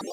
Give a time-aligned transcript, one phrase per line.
[0.00, 0.04] E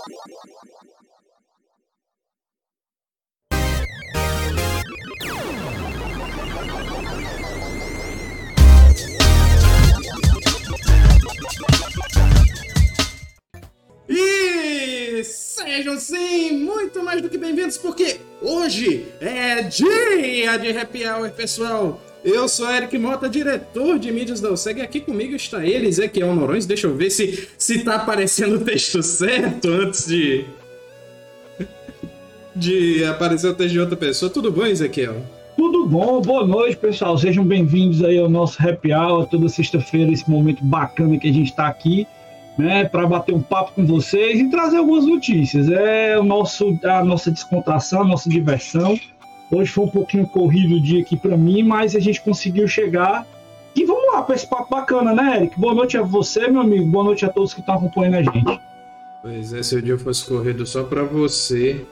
[15.24, 22.02] sejam sim muito mais do que bem-vindos, porque hoje é dia de happy hour, pessoal.
[22.26, 26.66] Eu sou Eric Mota, diretor de mídias da USEG, aqui comigo está ele, Ezequiel Norões.
[26.66, 30.44] Deixa eu ver se, se tá aparecendo o texto certo antes de.
[32.56, 34.32] de aparecer o texto de outra pessoa.
[34.32, 35.22] Tudo bom, Ezequiel?
[35.56, 37.16] Tudo bom, boa noite, pessoal.
[37.16, 41.52] Sejam bem-vindos aí ao nosso happy hour, toda sexta-feira, esse momento bacana que a gente
[41.52, 42.08] está aqui
[42.58, 45.70] né, para bater um papo com vocês e trazer algumas notícias.
[45.70, 49.00] É o nosso, a nossa descontração, a nossa diversão.
[49.52, 53.28] Hoje foi um pouquinho corrido o dia aqui para mim, mas a gente conseguiu chegar.
[53.76, 55.60] E vamos lá para esse papo bacana, né, Eric?
[55.60, 56.86] Boa noite a você, meu amigo.
[56.86, 58.60] Boa noite a todos que estão acompanhando a gente.
[59.22, 61.86] Pois é, se o dia fosse corrido só para você,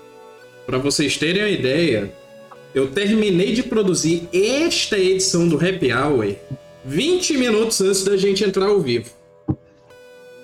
[0.66, 2.12] para vocês terem uma ideia,
[2.74, 6.36] eu terminei de produzir esta edição do Happy Hour
[6.86, 9.10] 20 minutos antes da gente entrar ao vivo.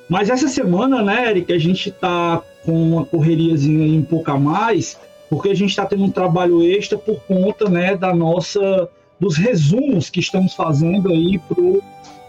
[0.09, 4.39] Mas essa semana, né, Eric, a gente tá com uma correriazinha aí um pouco a
[4.39, 4.97] mais,
[5.29, 10.09] porque a gente está tendo um trabalho extra por conta, né, da nossa dos resumos
[10.09, 11.83] que estamos fazendo aí pro,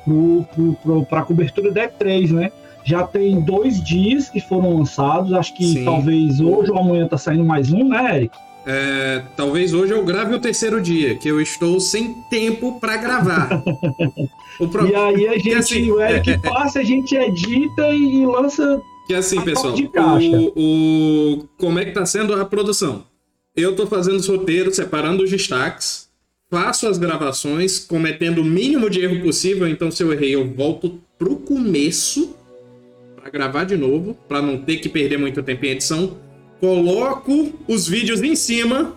[0.04, 2.52] pro, pro, pro para a cobertura da E3, né?
[2.82, 5.84] Já tem dois dias que foram lançados, acho que Sim.
[5.84, 8.36] talvez hoje ou amanhã tá saindo mais um, né, Eric?
[8.66, 13.62] É, talvez hoje eu grave o terceiro dia, que eu estou sem tempo para gravar.
[14.70, 14.86] pro...
[14.86, 18.82] E aí a gente, assim, o Eric é, passa, a gente edita e lança.
[19.10, 23.06] Que assim, pessoal, o, o, como é que tá sendo a produção?
[23.56, 26.08] Eu tô fazendo os roteiros, separando os destaques,
[26.48, 31.00] faço as gravações, cometendo o mínimo de erro possível, então se eu errei, eu volto
[31.18, 32.36] pro começo
[33.16, 36.16] para gravar de novo, para não ter que perder muito tempo em edição
[36.60, 38.96] coloco os vídeos em cima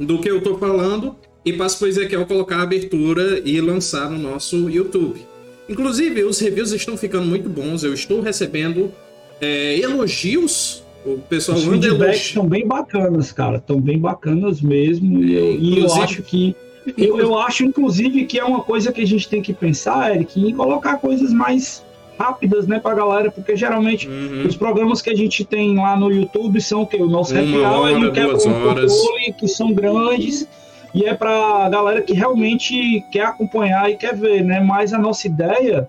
[0.00, 4.08] do que eu tô falando e passo para o Ezequiel colocar a abertura e lançar
[4.08, 5.35] no nosso YouTube.
[5.68, 8.92] Inclusive, os reviews estão ficando muito bons, eu estou recebendo
[9.40, 10.84] é, elogios.
[11.04, 13.58] O pessoal os feedbacks estão bem bacanas, cara.
[13.58, 15.22] Estão bem bacanas mesmo.
[15.22, 16.56] E, eu, e eu acho que.
[16.96, 20.40] Eu, eu acho, inclusive, que é uma coisa que a gente tem que pensar, Eric,
[20.40, 21.84] em colocar coisas mais
[22.18, 24.46] rápidas, né, pra galera, porque geralmente uhum.
[24.46, 26.96] os programas que a gente tem lá no YouTube são o quê?
[26.96, 30.48] O nosso happy hour e o quebra controle, que são grandes,
[30.94, 34.60] e é pra galera que realmente quer acompanhar e quer ver, né?
[34.60, 35.88] Mas a nossa ideia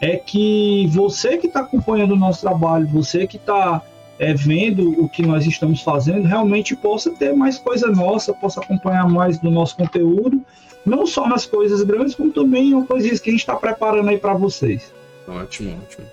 [0.00, 3.82] é que você que está acompanhando o nosso trabalho, você que está
[4.18, 9.08] é, vendo o que nós estamos fazendo, realmente possa ter mais coisa nossa, possa acompanhar
[9.08, 10.40] mais do nosso conteúdo,
[10.84, 14.18] não só nas coisas grandes, como também em coisas que a gente está preparando aí
[14.18, 14.92] para vocês.
[15.26, 16.06] Ótimo, ótimo.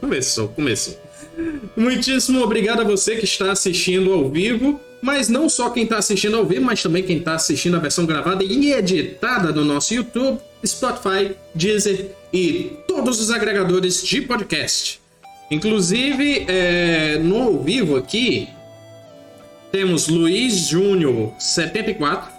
[0.00, 0.94] Começou, começou.
[1.76, 6.34] Muitíssimo obrigado a você que está assistindo ao vivo, mas não só quem está assistindo
[6.34, 10.40] ao vivo, mas também quem está assistindo a versão gravada e editada no nosso YouTube,
[10.64, 14.98] Spotify, Deezer e todos os agregadores de podcast.
[15.50, 18.48] Inclusive, é, no ao vivo aqui,
[19.70, 22.32] temos Luiz Júnior 74,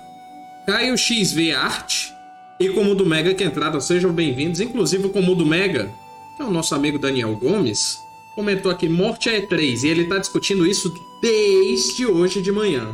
[0.65, 2.11] Caio XV Arte,
[2.59, 4.59] e com o Mundo Mega que entrada, sejam bem-vindos.
[4.59, 5.87] Inclusive o Mundo Mega,
[6.35, 7.99] que é o nosso amigo Daniel Gomes,
[8.35, 12.93] comentou aqui Morte é E3 e ele está discutindo isso desde hoje de manhã.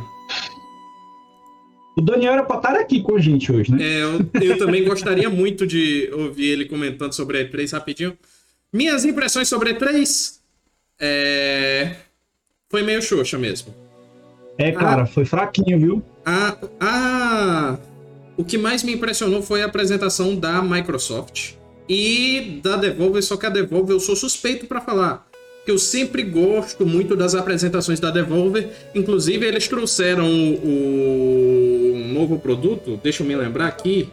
[1.96, 3.82] O Daniel era para estar aqui com a gente hoje, né?
[3.82, 8.16] É, eu, eu também gostaria muito de ouvir ele comentando sobre a E3 rapidinho.
[8.72, 10.38] Minhas impressões sobre a E3
[10.98, 11.96] é...
[12.70, 13.74] foi meio xoxa mesmo.
[14.56, 16.02] É, cara, ah, foi fraquinho, viu?
[16.24, 17.78] Ah, ah,
[18.36, 21.54] o que mais me impressionou foi a apresentação da Microsoft
[21.88, 25.26] e da Devolver, só que a Devolver eu sou suspeito para falar,
[25.64, 32.38] que eu sempre gosto muito das apresentações da Devolver, inclusive eles trouxeram o, o novo
[32.38, 34.08] produto, deixa eu me lembrar aqui.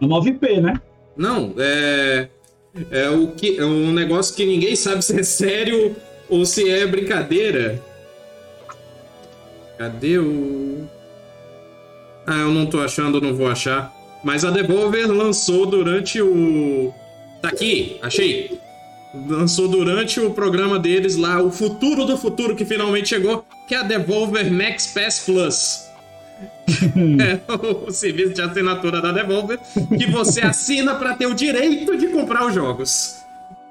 [0.00, 0.80] O 9P, né?
[1.16, 2.28] Não, é
[2.90, 5.94] é o que é um negócio que ninguém sabe se é sério
[6.28, 7.80] ou se é brincadeira.
[9.78, 10.88] Cadê o
[12.26, 13.92] ah, eu não tô achando, não vou achar.
[14.22, 16.92] Mas a Devolver lançou durante o.
[17.42, 18.58] Tá aqui, achei.
[19.28, 23.78] Lançou durante o programa deles lá, o futuro do futuro que finalmente chegou, que é
[23.78, 25.84] a Devolver Max Pass Plus.
[26.68, 29.60] é o serviço de assinatura da Devolver
[29.96, 33.23] que você assina para ter o direito de comprar os jogos.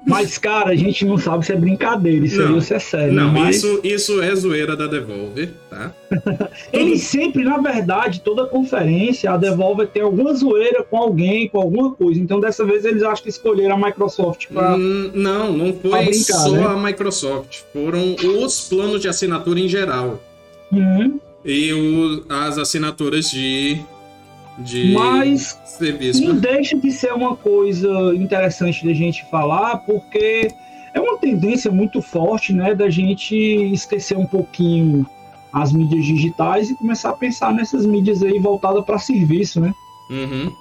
[0.06, 3.12] Mas, cara, a gente não sabe se é brincadeira, isso não, aí se é sério.
[3.12, 3.56] Não, mas...
[3.56, 5.92] isso, isso é zoeira da Devolver, tá?
[6.72, 11.92] Eles sempre, na verdade, toda conferência, a Devolver tem alguma zoeira com alguém, com alguma
[11.92, 12.20] coisa.
[12.20, 14.76] Então, dessa vez, eles acham que escolheram a Microsoft pra.
[14.76, 16.66] Hum, não, não foi brincar, só né?
[16.66, 17.60] a Microsoft.
[17.72, 20.20] Foram os planos de assinatura em geral.
[20.70, 21.18] Uhum.
[21.44, 23.78] E o, as assinaturas de
[24.58, 26.24] de Mas serviço.
[26.24, 30.48] não deixa de ser uma coisa interessante da gente falar, porque
[30.92, 35.06] é uma tendência muito forte, né, da gente esquecer um pouquinho
[35.52, 39.72] as mídias digitais e começar a pensar nessas mídias aí voltadas para serviço, né?
[40.10, 40.52] Uhum.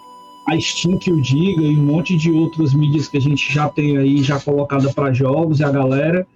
[0.47, 3.69] A Steam que o diga e um monte de outras mídias que a gente já
[3.69, 6.27] tem aí já colocada para jogos e a galera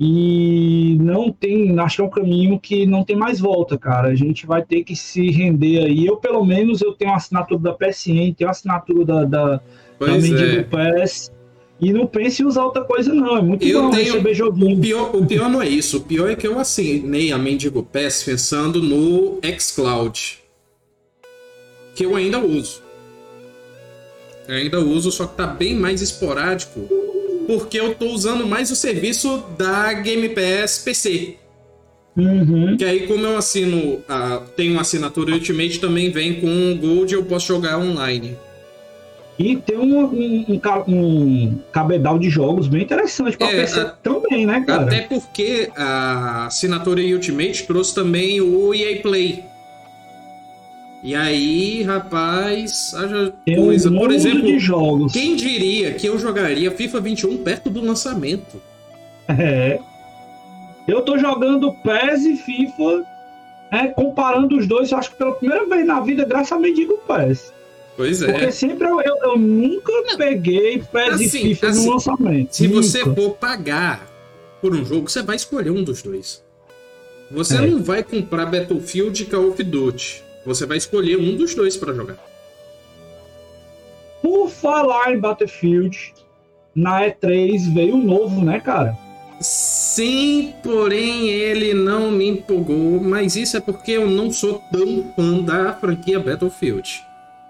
[0.00, 4.08] e não tem, acho que é um caminho que não tem mais volta, cara.
[4.08, 6.06] A gente vai ter que se render aí.
[6.06, 9.60] Eu, pelo menos, eu tenho a assinatura da PSN, tenho a assinatura da, da,
[9.98, 10.62] pois da é.
[10.62, 11.42] do.
[11.80, 13.36] E não pense em usar outra coisa, não.
[13.36, 14.04] É muito eu bom tenho...
[14.04, 14.78] receber joguinho.
[14.78, 15.98] O pior, o pior não é isso.
[15.98, 20.38] O pior é que eu assinei a Mendigo Pass pensando no xCloud.
[21.94, 22.82] Que eu ainda uso.
[24.48, 26.80] Eu ainda uso, só que tá bem mais esporádico
[27.46, 31.36] porque eu tô usando mais o serviço da Game Pass PC.
[32.16, 32.76] Uhum.
[32.76, 37.16] Que aí, como eu assino, a, tenho uma assinatura Ultimate, também vem com Gold e
[37.16, 38.36] eu posso jogar online.
[39.38, 43.84] E tem um, um, um, um cabedal de jogos bem interessante para É, PC a-
[43.86, 44.82] também, né, cara?
[44.82, 49.42] Até porque a assinatura Ultimate trouxe também o EA Play.
[51.02, 53.90] E aí, rapaz, haja coisa.
[53.90, 58.62] um Por exemplo, quem diria que eu jogaria FIFA 21 perto do lançamento?
[59.28, 59.80] É.
[60.86, 63.04] Eu tô jogando PES e FIFA,
[63.70, 67.52] é, comparando os dois, acho que pela primeira vez na vida, graças a Mendigo PES.
[67.96, 68.30] Pois é.
[68.30, 72.52] Porque sempre eu, eu, eu nunca peguei PES Assim, e FIFA assim, no lançamento.
[72.56, 73.20] Se você Nunca.
[73.22, 74.06] for pagar
[74.60, 76.42] por um jogo, você vai escolher um dos dois.
[77.30, 77.60] Você É.
[77.66, 80.22] não vai comprar Battlefield e Call of Duty.
[80.44, 82.16] Você vai escolher um dos dois pra jogar.
[84.20, 86.14] Por falar em Battlefield,
[86.74, 88.96] na E3 veio um novo, né, cara?
[89.40, 95.38] Sim, porém ele não me empolgou, mas isso é porque eu não sou tão fã
[95.40, 97.02] da franquia Battlefield.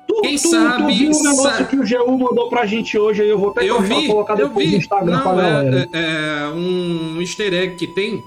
[0.09, 3.23] Tu, Quem tu, sabe, tu viu o negócio que o G1 mandou pra gente hoje
[3.23, 3.29] aí?
[3.29, 4.79] Eu vou até Eu colocar- vi, colocar eu depois no vi.
[4.79, 5.89] Instagram pra Não, galera.
[5.93, 8.23] é, é- é um easter egg que tem.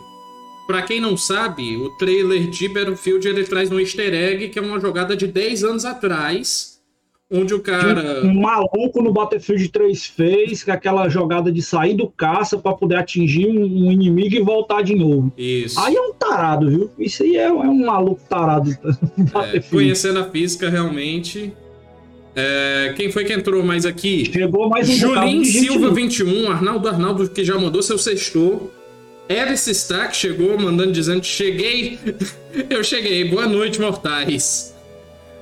[0.67, 4.61] Pra quem não sabe, o trailer de Battlefield ele traz um easter egg que é
[4.61, 6.79] uma jogada de 10 anos atrás,
[7.31, 8.21] onde o cara.
[8.23, 12.73] Um maluco no Battlefield 3 fez, que é aquela jogada de sair do caça pra
[12.73, 15.31] poder atingir um, inimigo e voltar de novo.
[15.37, 15.79] Isso.
[15.79, 16.89] Aí é um tarado, viu?
[16.97, 19.69] Isso aí é, é um maluco tarado do É, Battlefield.
[19.69, 21.53] conhecendo a física realmente.
[22.35, 24.25] É, quem foi que entrou mais aqui?
[24.25, 27.97] Chegou mais um Julinho Silva no- 21, Arnaldo Arnaldo que já mandou seu
[29.29, 31.99] Alice Stack chegou mandando dizendo: Cheguei,
[32.69, 34.73] eu cheguei, boa noite, mortais.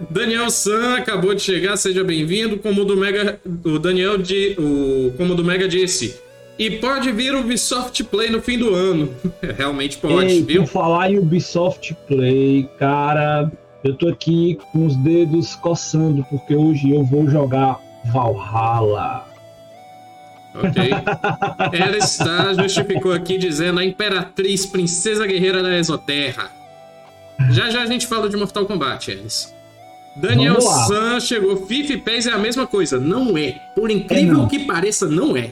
[0.10, 2.58] Daniel San acabou de chegar, seja bem-vindo.
[2.58, 6.16] Como o do Mega, o Daniel de, o, como do Mega disse.
[6.58, 9.14] E pode vir o Ubisoft Play no fim do ano.
[9.58, 10.64] Realmente pode, Ei, viu?
[10.64, 13.52] por falar em Ubisoft Play, cara,
[13.84, 19.33] eu tô aqui com os dedos coçando, porque hoje eu vou jogar Valhalla.
[20.56, 20.92] Ok.
[21.74, 26.52] Ela está, justificou aqui dizendo a Imperatriz Princesa Guerreira da Exoterra.
[27.52, 29.54] Já já a gente fala de Mortal Kombat, Alice.
[30.16, 30.62] Daniel.
[30.62, 31.66] San chegou.
[31.66, 33.00] FIFA e PES é a mesma coisa.
[33.00, 33.60] Não é.
[33.76, 34.48] Por incrível não.
[34.48, 35.52] que pareça, não é.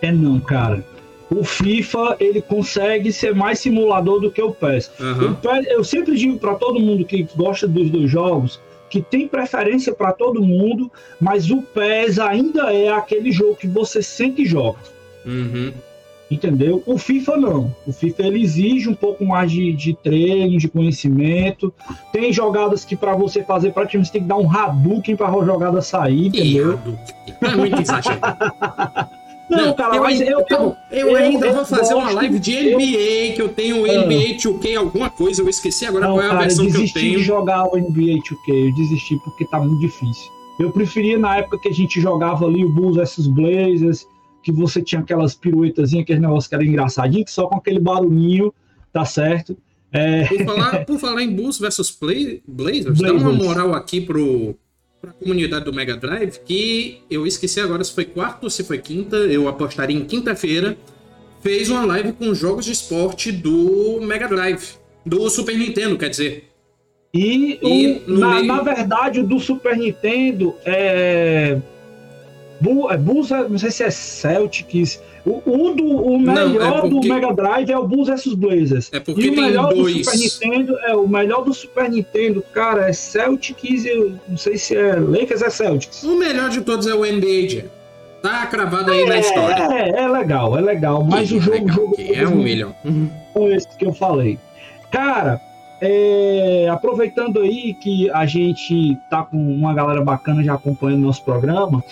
[0.00, 0.84] É não, cara.
[1.28, 4.90] O FIFA, ele consegue ser mais simulador do que o PES.
[5.00, 5.32] Aham.
[5.32, 8.60] O PES eu sempre digo pra todo mundo que gosta dos dois jogos
[8.90, 14.02] que tem preferência pra todo mundo, mas o PES ainda é aquele jogo que você
[14.02, 14.80] sente e joga.
[15.24, 15.72] Uhum.
[16.30, 16.82] Entendeu?
[16.86, 17.74] O FIFA não.
[17.86, 21.72] O FIFA ele exige um pouco mais de, de treino, de conhecimento.
[22.12, 25.44] Tem jogadas que pra você fazer praticamente você tem que dar um Hadouken pra a
[25.44, 26.78] jogada sair, entendeu?
[27.40, 29.10] É muito exagerado.
[29.50, 32.38] Não, cara, eu, mas ainda- eu, eu, eu eu- ainda eu vou fazer uma live
[32.38, 34.04] de NBA, que eu tenho o Ah.
[34.04, 36.70] NBA 2K, alguma coisa, eu esqueci agora Não, qual é a cara, eu versão que
[36.70, 37.18] eu desisti tenho.
[37.18, 40.30] de jogar o NBA 2K, eu desisti porque tá muito difícil.
[40.58, 44.06] Eu preferia na época que a gente jogava ali o Bulls vs Blazers,
[44.42, 48.52] que você tinha aquelas piruetazinhas, aqueles negócios que era engraçadinho, que só com aquele barulhinho,
[48.92, 49.56] tá certo?
[49.92, 53.44] É, Por falar, por falar em Bulls versus Play, Blazers, dá uma Blazers.
[53.44, 54.54] moral aqui pro,
[55.00, 58.78] pra comunidade do Mega Drive, que eu esqueci agora se foi quarta ou se foi
[58.78, 60.76] quinta, eu apostaria em quinta-feira,
[61.42, 64.74] fez uma live com jogos de esporte do Mega Drive,
[65.06, 66.44] do Super Nintendo, quer dizer.
[67.14, 71.58] E, E o- na, meio- na verdade, o do Super Nintendo é.
[72.90, 75.00] É, Bulls, não sei se é Celtics.
[75.24, 77.08] O, o, do, o melhor não, é porque...
[77.08, 78.90] do Mega Drive é o Bulls vs Blazers.
[78.92, 79.94] É porque e o melhor dois.
[79.94, 84.56] do Super Nintendo é o melhor do Super Nintendo, cara, é Celtics e não sei
[84.56, 86.02] se é Lakers é Celtics.
[86.02, 87.68] O melhor de todos é o NBA,
[88.22, 89.62] Tá cravado aí é, na história.
[89.74, 91.02] É, é legal, é legal.
[91.04, 92.74] Mas o jogo, legal, jogo é um milhão.
[93.32, 94.38] Com esse que eu falei.
[94.90, 95.40] Cara,
[95.80, 101.82] é, aproveitando aí que a gente tá com uma galera bacana já acompanhando nosso programa,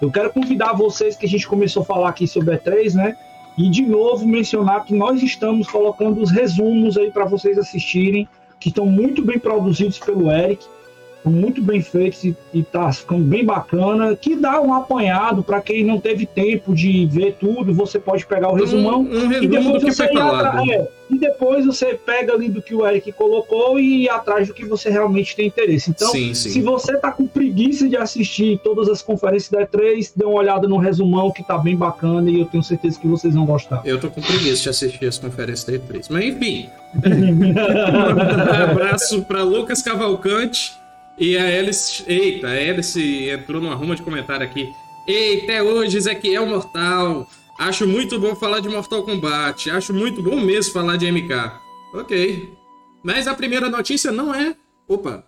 [0.00, 3.16] eu quero convidar vocês que a gente começou a falar aqui sobre E3, né?
[3.56, 8.28] E de novo mencionar que nós estamos colocando os resumos aí para vocês assistirem,
[8.60, 10.66] que estão muito bem produzidos pelo Eric
[11.30, 16.00] muito bem feitos e, está ficando bem bacana, que dá um apanhado para quem não
[16.00, 20.04] teve tempo de ver tudo, você pode pegar o resumão um, um e depois você
[20.04, 24.54] é, e depois você pega ali do que o Eric colocou e ir atrás do
[24.54, 25.90] que você realmente tem interesse.
[25.90, 26.50] Então, sim, sim.
[26.50, 30.66] se você tá com preguiça de assistir todas as conferências da E3, dê uma olhada
[30.66, 33.82] no resumão que tá bem bacana e eu tenho certeza que vocês vão gostar.
[33.84, 36.68] Eu tô com preguiça de assistir as conferências da E3, mas enfim.
[37.06, 40.85] um abraço para Lucas Cavalcante.
[41.18, 42.04] E a Alice.
[42.06, 44.68] Eita, a Alice entrou numa ruma de comentário aqui.
[45.08, 47.26] Eita, é hoje, Ezequiel Mortal.
[47.58, 49.70] Acho muito bom falar de Mortal Kombat.
[49.70, 51.52] Acho muito bom mesmo falar de MK.
[51.94, 52.50] Ok.
[53.02, 54.54] Mas a primeira notícia não é.
[54.86, 55.24] Opa.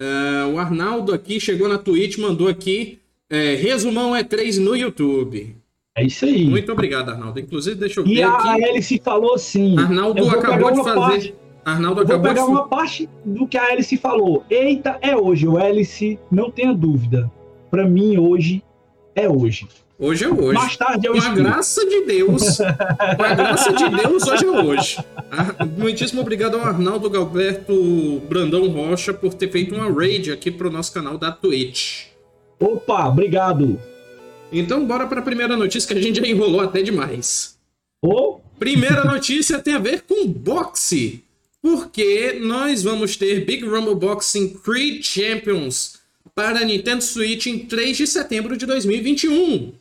[0.00, 2.98] Uh, o Arnaldo aqui chegou na Twitch, mandou aqui.
[3.30, 5.56] É, resumão E3 no YouTube.
[5.96, 6.46] É isso aí.
[6.46, 7.40] Muito obrigado, Arnaldo.
[7.40, 8.12] Inclusive, deixa eu ver.
[8.12, 8.64] E a aqui.
[8.64, 9.78] Alice falou assim.
[9.78, 10.94] Arnaldo acabou de fazer.
[10.94, 12.50] Parte Arnaldo acabou Vou pegar de...
[12.50, 14.44] uma parte do que a Alice falou.
[14.48, 15.46] Eita, é hoje.
[15.46, 17.30] O Alice, não tenha dúvida.
[17.70, 18.62] Para mim, hoje
[19.14, 19.68] é hoje.
[19.98, 20.54] Hoje é hoje.
[20.54, 21.26] Mais tarde é hoje.
[21.26, 22.58] Com a graça de Deus.
[22.58, 25.04] com a graça de Deus, hoje é hoje.
[25.30, 30.70] Ah, muitíssimo obrigado ao Arnaldo Galberto Brandão Rocha por ter feito uma raid aqui pro
[30.70, 32.06] nosso canal da Twitch.
[32.60, 33.78] Opa, obrigado.
[34.52, 37.58] Então, bora para a primeira notícia que a gente já enrolou até demais.
[38.00, 38.38] Oh.
[38.58, 41.24] Primeira notícia tem a ver com boxe
[41.62, 45.98] porque nós vamos ter Big Rumble Boxing Creed Champions
[46.34, 49.72] para Nintendo Switch em 3 de setembro de 2021.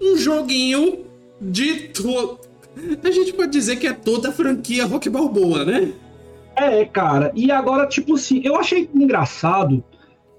[0.00, 1.04] Um joguinho
[1.40, 1.88] de.
[1.88, 2.38] To...
[3.02, 5.92] A gente pode dizer que é toda a franquia Rock Balboa, né?
[6.56, 7.32] É, cara.
[7.34, 9.82] E agora, tipo assim, eu achei engraçado,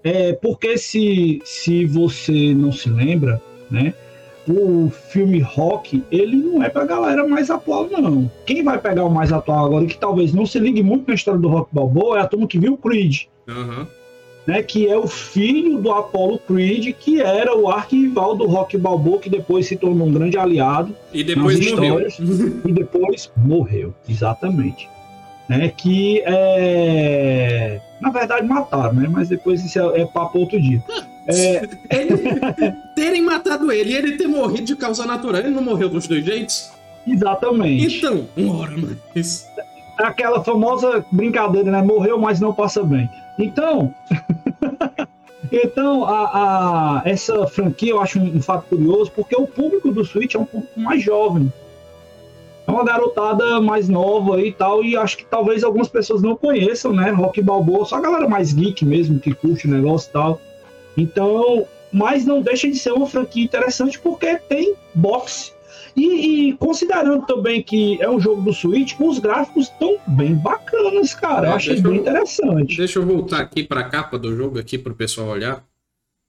[0.03, 3.93] é, porque se, se você não se lembra, né?
[4.47, 8.29] O filme rock, ele não é pra galera mais atual, não.
[8.45, 11.39] Quem vai pegar o mais atual agora, que talvez não se ligue muito na história
[11.39, 13.23] do rock balboa, é a turma que viu o Creed.
[13.47, 13.85] Uhum.
[14.45, 19.17] Né, que é o filho do Apollo Creed, que era o arquival do Rock Balboa,
[19.17, 20.95] que depois se tornou um grande aliado.
[21.11, 22.07] E depois morreu.
[22.63, 24.87] e depois morreu, exatamente.
[25.49, 27.81] Né, que é...
[27.99, 29.07] Na verdade mataram, né?
[29.09, 30.83] Mas depois isso é, é papo outro dia.
[31.27, 31.67] É...
[31.89, 32.17] Ele,
[32.95, 36.23] terem matado ele e ele ter morrido de causa natural, ele não morreu dos dois
[36.23, 36.71] jeitos?
[37.07, 37.97] Exatamente.
[37.97, 38.73] Então, ora,
[39.13, 39.47] mas.
[39.97, 41.81] Aquela famosa brincadeira, né?
[41.81, 43.09] Morreu, mas não passa bem.
[43.39, 43.93] Então.
[45.51, 50.03] então, a, a, essa franquia eu acho um, um fato curioso, porque o público do
[50.03, 51.51] Switch é um público mais jovem.
[52.67, 56.91] É uma garotada mais nova e tal, e acho que talvez algumas pessoas não conheçam,
[56.91, 57.11] né?
[57.11, 60.41] Rock Balboa, só a galera mais geek mesmo, que curte o negócio e tal.
[60.97, 65.53] Então, mas não deixa de ser uma franquia interessante porque tem boxe.
[65.95, 71.13] E, e, considerando também que é um jogo do Switch, os gráficos estão bem bacanas,
[71.13, 71.47] cara.
[71.47, 72.77] É, eu achei bem eu, interessante.
[72.77, 75.63] Deixa eu voltar aqui para a capa do jogo aqui para o pessoal olhar.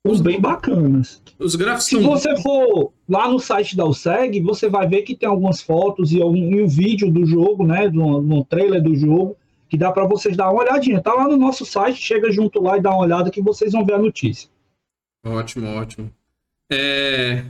[0.07, 1.21] Os bem bacanas.
[1.37, 5.29] Os gráficos Se você for lá no site da USEG, você vai ver que tem
[5.29, 9.37] algumas fotos e um, e um vídeo do jogo, né, no, no trailer do jogo,
[9.69, 11.01] que dá para vocês dar uma olhadinha.
[11.01, 13.85] Tá lá no nosso site, chega junto lá e dá uma olhada que vocês vão
[13.85, 14.49] ver a notícia.
[15.27, 16.11] Ótimo, ótimo.
[16.71, 17.43] É...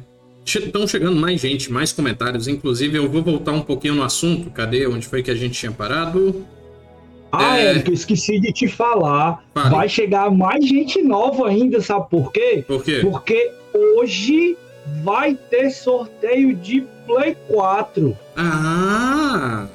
[0.45, 2.49] Estão chegando mais gente, mais comentários.
[2.49, 4.51] Inclusive, eu vou voltar um pouquinho no assunto.
[4.51, 4.87] Cadê?
[4.87, 6.47] Onde foi que a gente tinha parado?
[7.33, 7.67] Ah, é...
[7.67, 9.45] Érico, esqueci de te falar.
[9.53, 9.71] Fale.
[9.71, 12.65] Vai chegar mais gente nova ainda, sabe por quê?
[12.67, 13.01] Por quê?
[13.03, 14.57] Porque hoje
[15.03, 18.17] vai ter sorteio de Play 4.
[18.37, 19.67] Ah,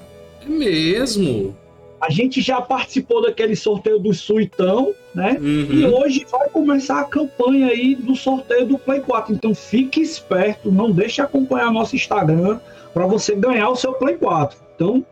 [0.45, 1.55] é mesmo.
[2.01, 5.37] A gente já participou daquele sorteio do Suitão, né?
[5.39, 5.67] Uhum.
[5.71, 9.35] E hoje vai começar a campanha aí do sorteio do Play 4.
[9.35, 12.59] Então fique esperto, não deixe acompanhar nosso Instagram
[12.91, 14.57] para você ganhar o seu Play 4.
[14.75, 15.05] Então,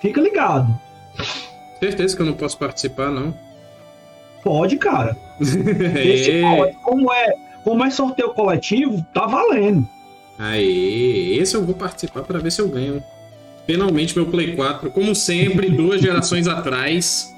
[0.00, 0.66] fica ligado.
[1.78, 3.34] Certeza que eu não posso participar, não.
[4.42, 5.14] Pode, cara.
[5.40, 6.40] Esse.
[6.82, 9.86] Como é, como é sorteio coletivo, tá valendo.
[10.38, 13.02] Aí, esse eu vou participar para ver se eu ganho.
[13.70, 17.32] Finalmente meu Play 4, como sempre, duas gerações atrás.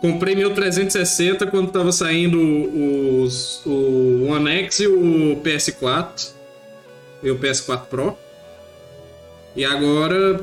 [0.00, 6.30] Comprei meu 360 quando tava saindo os, o One X e o PS4.
[7.20, 8.16] E o PS4 Pro.
[9.56, 10.40] E agora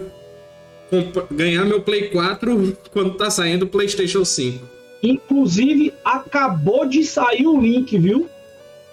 [1.32, 4.68] ganhar meu Play 4 quando tá saindo o PlayStation 5.
[5.02, 8.28] Inclusive, acabou de sair o link, viu?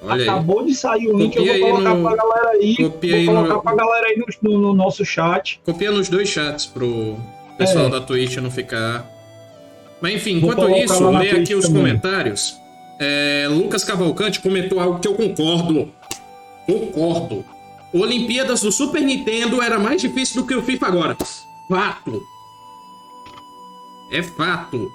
[0.03, 0.67] Olha Acabou aí.
[0.67, 2.03] de sair o link, Copia eu vou colocar no...
[2.03, 2.77] pra galera aí.
[2.77, 3.63] Copia vou colocar no...
[3.63, 5.61] pra galera aí no, no, nosso chat.
[5.65, 7.17] Copia nos dois chats pro
[7.59, 7.91] pessoal é.
[7.91, 9.07] da Twitch não ficar.
[10.01, 11.83] Mas enfim, enquanto isso, lê aqui os também.
[11.83, 12.55] comentários.
[12.99, 15.89] É, Lucas Cavalcante comentou algo que eu concordo.
[16.67, 17.45] Concordo.
[17.93, 21.17] Olimpíadas do Super Nintendo era mais difícil do que o FIFA agora.
[21.69, 22.23] Fato.
[24.13, 24.91] É fato.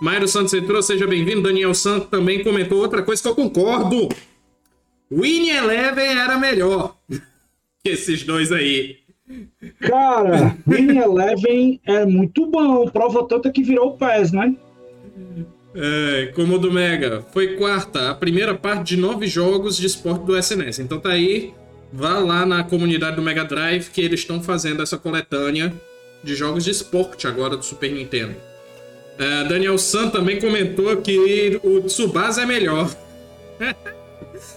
[0.00, 1.42] Mairo Santos entrou, seja bem-vindo.
[1.42, 4.08] Daniel Santos também comentou outra coisa que eu concordo.
[5.10, 6.96] Winnie Eleven era melhor
[7.82, 8.98] que esses dois aí.
[9.80, 12.88] Cara, Winnie Eleven é muito bom.
[12.88, 14.54] Prova tanta que virou o PES, né?
[15.74, 17.22] É, como o do Mega.
[17.32, 20.80] Foi quarta, a primeira parte de nove jogos de esporte do SNS.
[20.80, 21.52] Então tá aí.
[21.92, 25.72] Vá lá na comunidade do Mega Drive que eles estão fazendo essa coletânea
[26.22, 28.36] de jogos de esporte agora do Super Nintendo.
[29.18, 32.94] É, Daniel San também comentou que o Tsubasa é melhor.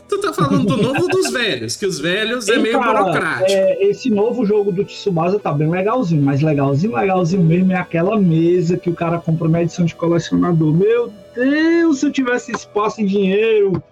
[0.08, 3.52] tu tá falando do novo dos velhos, que os velhos é meio cara, burocrático.
[3.52, 8.20] É, esse novo jogo do Tsubasa tá bem legalzinho, mas legalzinho, legalzinho mesmo é aquela
[8.20, 10.74] mesa que o cara compra uma edição de colecionador.
[10.74, 13.84] Meu Deus, se eu tivesse espaço e dinheiro.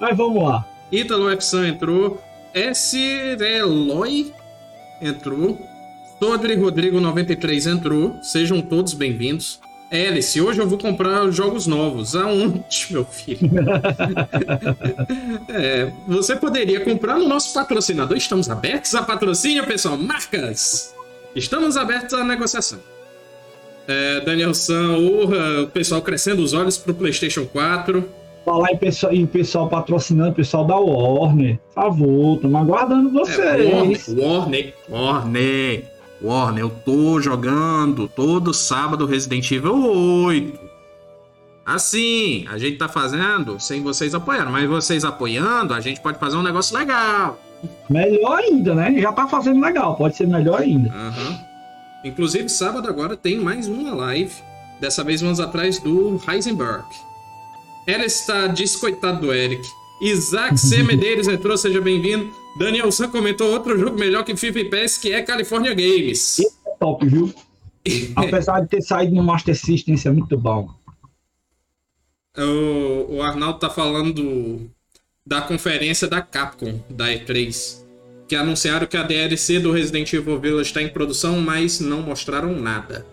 [0.00, 0.66] Mas vamos lá.
[0.90, 2.20] Ítalo Epson entrou.
[2.54, 2.96] S.
[2.96, 4.32] Eloy
[5.00, 5.58] entrou.
[6.18, 8.14] Todri Rodrigo 93 entrou.
[8.22, 9.60] Sejam todos bem-vindos.
[9.90, 12.16] Alice, hoje eu vou comprar jogos novos.
[12.16, 13.38] Aonde, meu filho?
[15.48, 18.16] é, você poderia comprar no nosso patrocinador.
[18.16, 19.96] Estamos abertos a patrocínio, pessoal.
[19.96, 20.94] Marcas!
[21.34, 22.80] Estamos abertos à negociação.
[23.86, 28.08] É, Daniel San, urra, o pessoal crescendo os olhos pro PlayStation 4.
[28.44, 31.58] Falar em pessoal, em pessoal patrocinando, pessoal da Warner.
[31.58, 33.38] Por favor, estamos aguardando é, vocês.
[33.38, 35.95] É, Warner, Warner, Warner.
[36.22, 39.74] Warner, eu tô jogando todo sábado Resident Evil
[40.24, 40.58] 8.
[41.64, 46.36] Assim, a gente tá fazendo sem vocês apoiando, mas vocês apoiando, a gente pode fazer
[46.36, 47.40] um negócio legal.
[47.90, 48.94] Melhor ainda, né?
[49.00, 50.88] Já tá fazendo legal, pode ser melhor ainda.
[50.88, 51.38] Uhum.
[52.04, 54.32] Inclusive, sábado agora tem mais uma live.
[54.80, 56.84] Dessa vez vamos atrás do Heisenberg.
[57.86, 59.62] Ela está descoitado do Eric.
[60.00, 60.82] Isaac C.
[60.84, 62.30] Medeiros entrou, seja bem-vindo.
[62.58, 66.38] Daniel San comentou outro jogo melhor que FIFA e PES, que é California Games.
[66.38, 67.34] Esse é top, viu?
[68.16, 70.70] Apesar de ter saído no Master System, isso é muito bom.
[72.36, 74.70] O, o Arnaldo tá falando
[75.24, 77.84] da conferência da Capcom, da E3.
[78.28, 82.54] Que anunciaram que a DLC do Resident Evil Village está em produção, mas não mostraram
[82.54, 83.06] nada.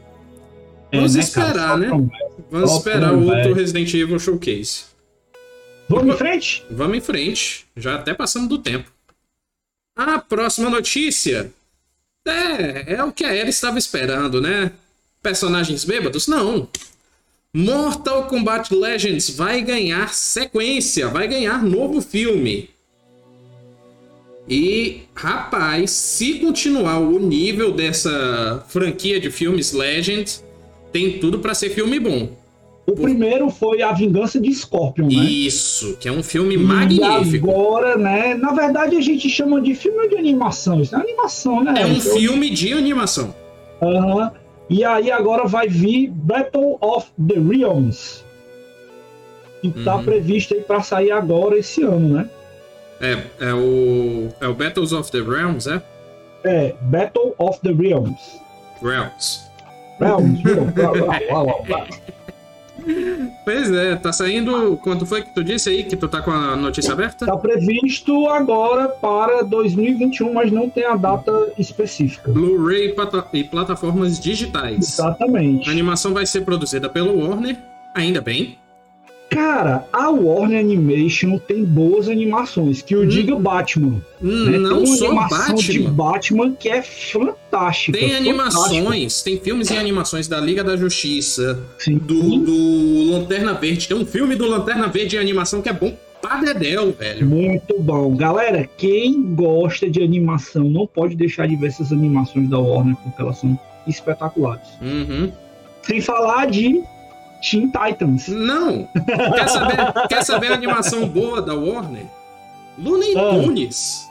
[0.92, 1.90] É, Vamos né, esperar, né?
[2.50, 4.86] Vamos Só esperar o outro Resident Evil Showcase.
[5.88, 6.66] Vamos em frente?
[6.72, 7.66] Vamos em frente.
[7.76, 8.93] Já até passamos do tempo.
[9.96, 11.54] A próxima notícia
[12.26, 14.72] é, é o que a Ellie estava esperando, né?
[15.22, 16.28] Personagens bêbados?
[16.28, 16.68] Não.
[17.54, 22.72] Mortal Kombat Legends vai ganhar sequência, vai ganhar novo filme.
[24.50, 30.44] E, rapaz, se continuar o nível dessa franquia de filmes Legends,
[30.92, 32.36] tem tudo para ser filme bom.
[32.86, 35.24] O primeiro foi A Vingança de Scorpion, né?
[35.24, 37.50] Isso, que é um filme e magnífico.
[37.50, 38.36] agora, né?
[38.36, 40.82] Na verdade, a gente chama de filme de animação.
[40.82, 41.74] Isso é animação, né?
[41.78, 43.34] É um então, filme de animação.
[43.82, 44.30] Uhum.
[44.70, 48.24] E aí agora vai vir Battle of the Realms.
[49.62, 50.04] Que tá uhum.
[50.04, 52.30] previsto aí pra sair agora esse ano, né?
[53.00, 54.28] É, é o.
[54.42, 55.82] É o Battles of the Realms, é?
[56.44, 58.42] É, Battle of the Realms.
[58.82, 59.42] Realms.
[60.00, 62.02] Realms, Realms.
[63.44, 64.78] Pois é, tá saindo.
[64.78, 67.26] Quanto foi que tu disse aí que tu tá com a notícia aberta?
[67.26, 72.32] Tá previsto agora para 2021, mas não tem a data específica.
[72.32, 72.96] Blu-ray
[73.34, 74.78] e plataformas digitais.
[74.94, 75.68] Exatamente.
[75.70, 77.58] A animação vai ser produzida pelo Warner,
[77.94, 78.58] ainda bem.
[79.30, 83.08] Cara, a Warner Animation tem boas animações, que eu hum.
[83.08, 84.00] digo Batman.
[84.22, 84.58] Hum, né?
[84.60, 85.56] Não tem só Batman.
[85.56, 87.98] de Batman que é fantástica.
[87.98, 93.88] Tem animações, tem filmes e animações da Liga da Justiça, do, do Lanterna Verde.
[93.88, 97.28] Tem um filme do Lanterna Verde em animação que é bom pra dedéu, velho.
[97.28, 98.16] Muito bom.
[98.16, 103.22] Galera, quem gosta de animação não pode deixar de ver essas animações da Warner, porque
[103.22, 104.68] elas são espetaculares.
[104.82, 105.32] Uhum.
[105.82, 106.82] Sem falar de
[107.44, 108.30] Teen Titans.
[108.30, 108.88] Não!
[109.36, 112.06] Quer saber, quer saber a animação boa da Warner?
[112.78, 113.30] Looney ah.
[113.30, 114.10] Tunes.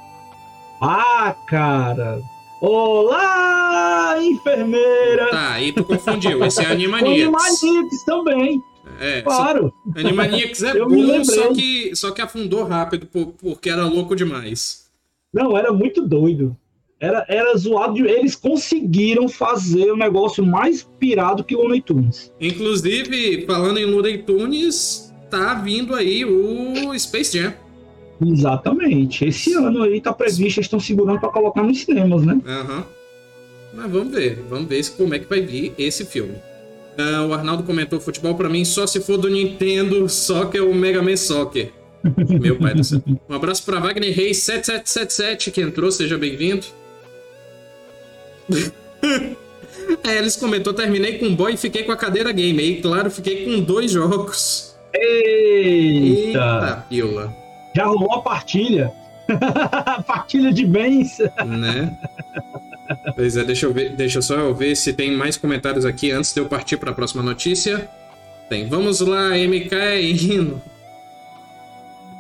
[0.81, 2.21] Ah, cara.
[2.61, 5.31] Olá, enfermeira!
[5.31, 6.45] Tá, aí tu confundiu.
[6.45, 7.63] Esse é Animaniacs.
[7.63, 8.63] Animaniacs também.
[9.01, 9.73] É, claro.
[9.93, 13.09] Só, Animaniacs é bom, só que, só que afundou rápido
[13.41, 14.87] porque era louco demais.
[15.33, 16.57] Não, era muito doido.
[17.03, 17.95] Era, era zoado.
[17.95, 18.03] De...
[18.03, 22.33] Eles conseguiram fazer o negócio mais pirado que o Looney Tunes.
[22.41, 27.53] Inclusive, falando em Looney Tunes, tá vindo aí o Space Jam.
[28.25, 29.25] Exatamente.
[29.25, 32.41] Esse ano aí tá previsto, eles estão segurando para colocar nos cinemas, né?
[32.47, 32.77] Aham.
[32.77, 32.83] Uhum.
[33.75, 36.35] Mas vamos ver, vamos ver como é que vai vir esse filme.
[36.97, 41.03] Uh, o Arnaldo comentou: futebol para mim só se for do Nintendo Soccer ou Mega
[41.03, 41.73] Man Soccer.
[42.41, 43.03] Meu pai do céu.
[43.29, 46.67] Um abraço para Wagner Reis 7777 que entrou, seja bem-vindo.
[50.05, 52.63] é, eles comentou: terminei com o boy e fiquei com a cadeira game.
[52.63, 54.75] E claro, fiquei com dois jogos.
[54.95, 57.35] Eita, Eita pila.
[57.75, 58.93] Já rolou a partilha.
[60.07, 61.19] partilha de bens.
[61.47, 61.97] Né?
[63.15, 66.11] Pois é, deixa eu, ver, deixa eu só eu ver se tem mais comentários aqui
[66.11, 67.89] antes de eu partir para a próxima notícia.
[68.49, 68.69] Tem.
[68.69, 70.61] Vamos lá, MK indo.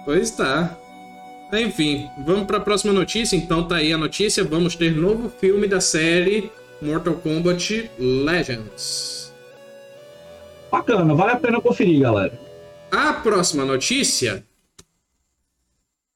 [0.04, 0.76] Pois tá.
[1.52, 3.36] Enfim, vamos para a próxima notícia.
[3.36, 4.42] Então tá aí a notícia.
[4.42, 9.32] Vamos ter novo filme da série Mortal Kombat Legends.
[10.70, 12.40] Bacana, vale a pena conferir, galera.
[12.90, 14.44] A próxima notícia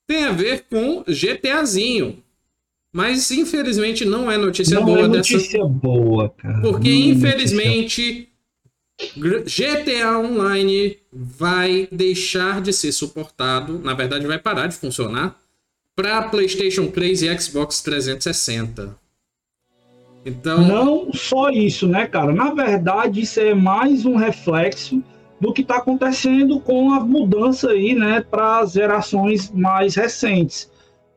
[0.07, 2.23] tem a ver com GTAzinho.
[2.93, 5.69] Mas infelizmente não é notícia não boa é notícia dessa.
[5.69, 6.63] boa, cara.
[6.63, 8.36] Porque não é infelizmente é
[9.17, 15.37] GTA Online vai deixar de ser suportado, na verdade vai parar de funcionar
[15.95, 18.97] para PlayStation 3 e Xbox 360.
[20.25, 22.33] Então, não só isso, né, cara?
[22.33, 25.03] Na verdade, isso é mais um reflexo
[25.41, 30.71] do que está acontecendo com a mudança aí, né, para as gerações mais recentes.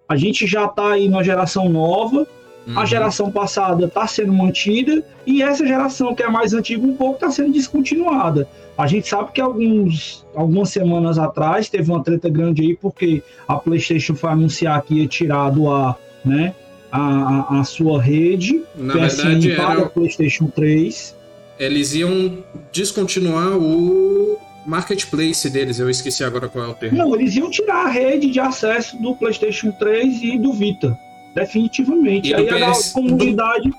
[0.07, 2.27] A gente já está aí numa geração nova,
[2.69, 2.79] uhum.
[2.79, 7.15] a geração passada está sendo mantida e essa geração que é mais antiga um pouco
[7.15, 8.47] está sendo descontinuada.
[8.77, 13.55] A gente sabe que alguns, algumas semanas atrás teve uma treta grande aí porque a
[13.55, 16.53] PlayStation foi anunciar que ia tirar do ar, né,
[16.91, 19.89] a, a, sua rede Na verdade, para era...
[19.89, 21.19] PlayStation 3
[21.59, 26.97] eles iam descontinuar o marketplace deles, eu esqueci agora qual é o termo.
[26.97, 30.97] Não, eles iam tirar a rede de acesso do PlayStation 3 e do Vita,
[31.33, 32.29] definitivamente.
[32.29, 32.91] E Aí PS...
[32.91, 33.71] a comunidade.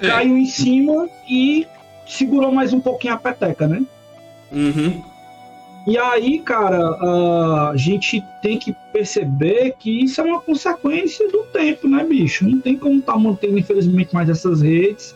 [0.00, 0.06] É.
[0.08, 1.66] caiu em cima e
[2.06, 3.82] segurou mais um pouquinho a peteca, né?
[4.50, 5.02] Uhum.
[5.86, 6.78] E aí, cara,
[7.70, 12.48] a gente tem que perceber que isso é uma consequência do tempo, né, bicho?
[12.48, 15.14] Não tem como estar tá mantendo, infelizmente, mais essas redes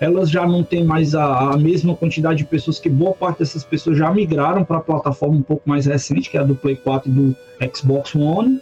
[0.00, 3.64] elas já não têm mais a, a, mesma quantidade de pessoas que boa parte dessas
[3.64, 6.76] pessoas já migraram para a plataforma um pouco mais recente, que é a do Play
[6.76, 7.36] 4 e do
[7.74, 8.60] Xbox One.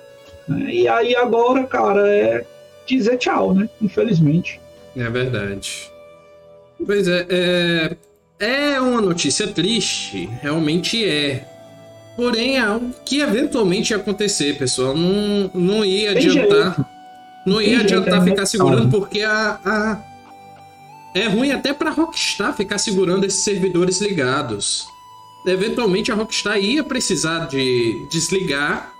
[0.48, 0.74] Né?
[0.74, 2.44] E aí agora, cara, é
[2.86, 3.68] dizer tchau, né?
[3.80, 4.60] Infelizmente.
[4.96, 5.90] É verdade.
[6.84, 7.96] Pois é, é,
[8.38, 11.48] é uma notícia triste, realmente é.
[12.16, 14.94] Porém, é algo que eventualmente ia acontecer, pessoal.
[14.94, 16.88] Não, não ia adiantar.
[17.46, 20.12] Não ia adiantar é ficar segurando, porque a, a
[21.14, 24.86] é ruim até para Rockstar ficar segurando esses servidores ligados.
[25.46, 28.92] Eventualmente a Rockstar ia precisar de desligar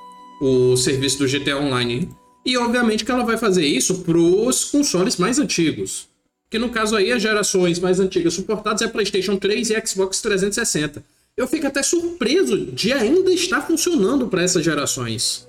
[0.42, 2.10] o serviço do GTA Online.
[2.44, 6.08] E obviamente que ela vai fazer isso para os consoles mais antigos.
[6.50, 11.04] Que no caso aí as gerações mais antigas suportadas é PlayStation 3 e Xbox 360.
[11.36, 15.46] Eu fico até surpreso de ainda estar funcionando para essas gerações.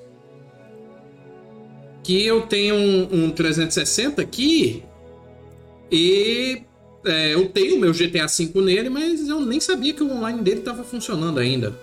[2.03, 4.83] Que eu tenho um, um 360 aqui
[5.91, 6.61] e
[7.03, 10.59] é, eu tenho meu GTA V nele, mas eu nem sabia que o online dele
[10.59, 11.75] estava funcionando ainda.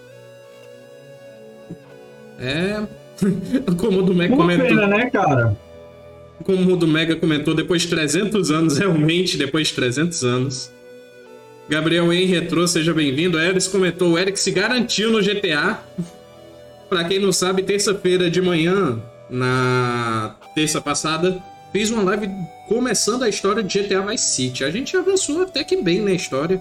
[2.41, 2.83] É.
[3.77, 4.67] Como o do Mega comentou.
[4.67, 5.57] Pena, né, cara?
[6.45, 10.73] Como o do Mega comentou, depois de 300 anos, realmente, depois de 300 anos.
[11.69, 13.39] Gabriel em Retro, seja bem-vindo.
[13.39, 15.79] Eris comentou: o Eric se garantiu no GTA.
[16.89, 21.41] Pra quem não sabe, terça-feira de manhã, na terça passada,
[21.73, 22.29] Fiz uma live
[22.67, 24.65] começando a história de GTA Vice City.
[24.65, 26.61] A gente avançou até que bem na história.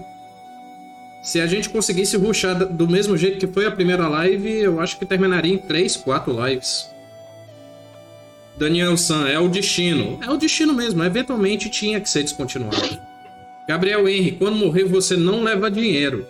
[1.22, 4.98] Se a gente conseguisse ruxar do mesmo jeito que foi a primeira live, eu acho
[4.98, 6.88] que terminaria em 3, 4 lives.
[8.56, 10.18] Daniel San, é o destino.
[10.22, 12.98] É o destino mesmo, eventualmente tinha que ser descontinuado.
[13.66, 16.26] Gabriel Henry, quando morrer você não leva dinheiro.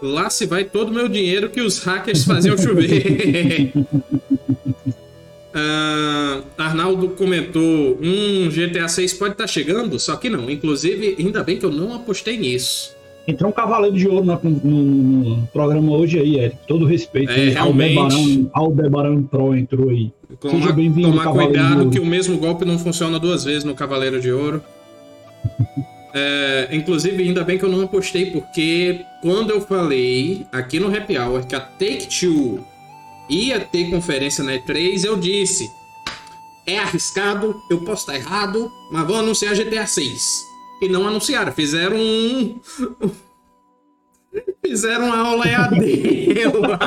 [0.00, 3.72] Lá se vai todo o meu dinheiro que os hackers faziam chover.
[5.54, 10.50] Uh, Arnaldo comentou: um GTA 6 pode estar tá chegando, só que não.
[10.50, 12.96] Inclusive, ainda bem que eu não apostei nisso.
[13.26, 14.82] Entrou um cavaleiro de ouro no, no,
[15.34, 16.56] no programa hoje aí, Eric.
[16.66, 17.30] Todo respeito.
[17.30, 18.48] É, realmente.
[18.52, 20.12] Aldebaran, Pro entrou aí.
[20.40, 24.32] Seja bem-vindo, Tomar cuidado que o mesmo golpe não funciona duas vezes no Cavaleiro de
[24.32, 24.62] Ouro.
[26.14, 31.16] É, inclusive, ainda bem que eu não apostei, porque quando eu falei aqui no Happy
[31.16, 32.62] Hour que a Take-Two
[33.30, 35.70] ia ter conferência na E3, eu disse:
[36.66, 40.51] é arriscado, eu posso estar errado, mas vão anunciar GTA 6.
[40.82, 42.60] E não anunciaram, fizeram um.
[44.64, 46.78] Fizeram uma aula EAD lá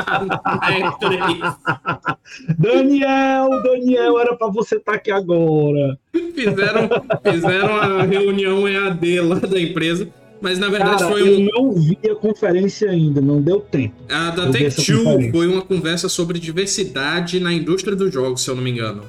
[0.43, 2.07] na E3.
[2.57, 5.97] Daniel, Daniel, era pra você estar aqui agora.
[6.33, 6.89] Fizeram,
[7.31, 10.07] fizeram a reunião EAD lá da empresa.
[10.41, 11.47] Mas na verdade Cara, foi eu um.
[11.53, 13.93] não vi a conferência ainda, não deu tempo.
[14.09, 15.31] A da eu Take-Two conferência.
[15.31, 19.03] foi uma conversa sobre diversidade na indústria dos jogos, se eu não me engano.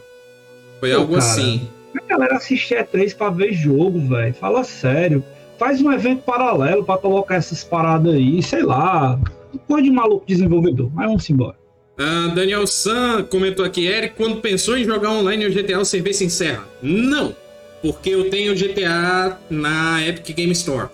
[0.78, 1.24] Foi Pô, algo cara.
[1.24, 1.68] assim.
[1.96, 4.34] A galera assiste E3 pra ver jogo, velho.
[4.34, 5.24] Fala sério.
[5.58, 9.18] Faz um evento paralelo pra colocar essas paradas aí, sei lá.
[9.66, 10.90] Coisa de maluco desenvolvedor.
[10.92, 11.56] Mas vamos embora.
[11.98, 16.24] Ah, Daniel San comentou aqui, Eric, quando pensou em jogar online o GTA, o serviço
[16.24, 16.64] encerra.
[16.82, 17.34] Não,
[17.80, 20.88] porque eu tenho GTA na Epic Game Store.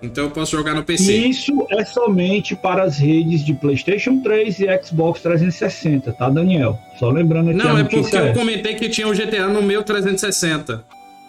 [0.00, 1.12] Então eu posso jogar no PC.
[1.12, 6.78] Isso é somente para as redes de PlayStation 3 e Xbox 360, tá, Daniel?
[6.98, 8.32] Só lembrando aqui Não, é porque eu é.
[8.32, 10.84] comentei que tinha o GTA no meu 360.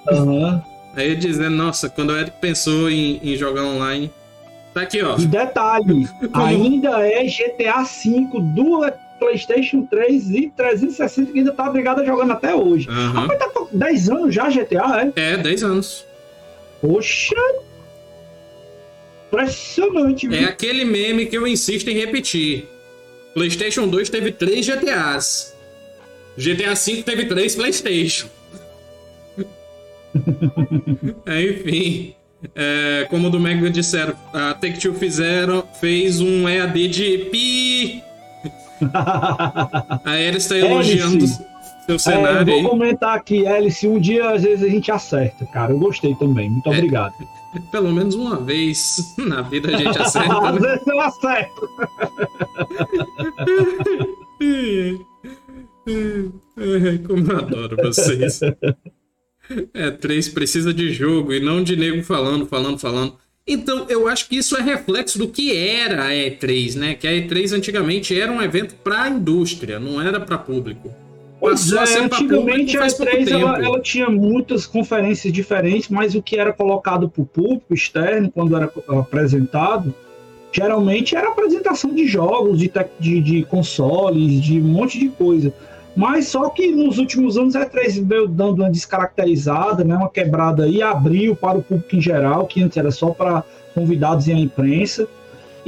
[0.07, 0.63] Aham.
[0.95, 4.11] Aí dizendo, nossa, quando o Eric pensou em, em jogar online.
[4.73, 5.17] Tá aqui, ó.
[5.17, 8.85] E detalhe, ainda é GTA V do
[9.19, 12.87] PlayStation 3 e 360 que ainda tá obrigado a jogando até hoje.
[12.89, 13.27] Aham.
[13.27, 15.33] Mas tá com 10 anos já GTA, é?
[15.33, 16.05] É, 10 anos.
[16.81, 17.35] Poxa!
[19.31, 20.49] Impressionante, É viu?
[20.49, 22.67] aquele meme que eu insisto em repetir.
[23.33, 25.55] PlayStation 2 teve 3 GTAs.
[26.37, 28.27] GTA V teve 3 PlayStation.
[31.25, 32.15] É, enfim.
[32.55, 38.03] É, como o do Mega disseram, a Take-Two fizeram, fez um EAD de pi.
[40.05, 41.25] A Era está elogiando.
[41.97, 42.63] Seu É, cenário vou aí.
[42.63, 45.71] comentar aqui, Alice, um dia às vezes a gente acerta, cara.
[45.71, 46.49] Eu gostei também, É.
[46.49, 47.13] muito obrigado.
[47.71, 50.61] Pelo menos uma vez na vida a gente acerta, às né?
[50.69, 51.69] vezes eu acerto.
[57.07, 58.39] Como eu adoro vocês.
[59.73, 63.15] É, três precisa de jogo e não de nego falando, falando, falando.
[63.47, 66.93] Então, eu acho que isso é reflexo do que era a E3, né?
[66.93, 70.93] Que a E3 antigamente era um evento para indústria, não era para público.
[71.41, 76.13] A é, ser antigamente a faz pouco E3 ela, ela tinha muitas conferências diferentes, mas
[76.13, 79.93] o que era colocado para o público externo, quando era apresentado,
[80.51, 85.53] geralmente era apresentação de jogos, de, de, de consoles, de um monte de coisa.
[85.95, 90.63] Mas só que nos últimos anos a E3 veio dando uma descaracterizada, né, uma quebrada
[90.63, 94.37] aí, abriu para o público em geral, que antes era só para convidados e a
[94.37, 95.07] imprensa.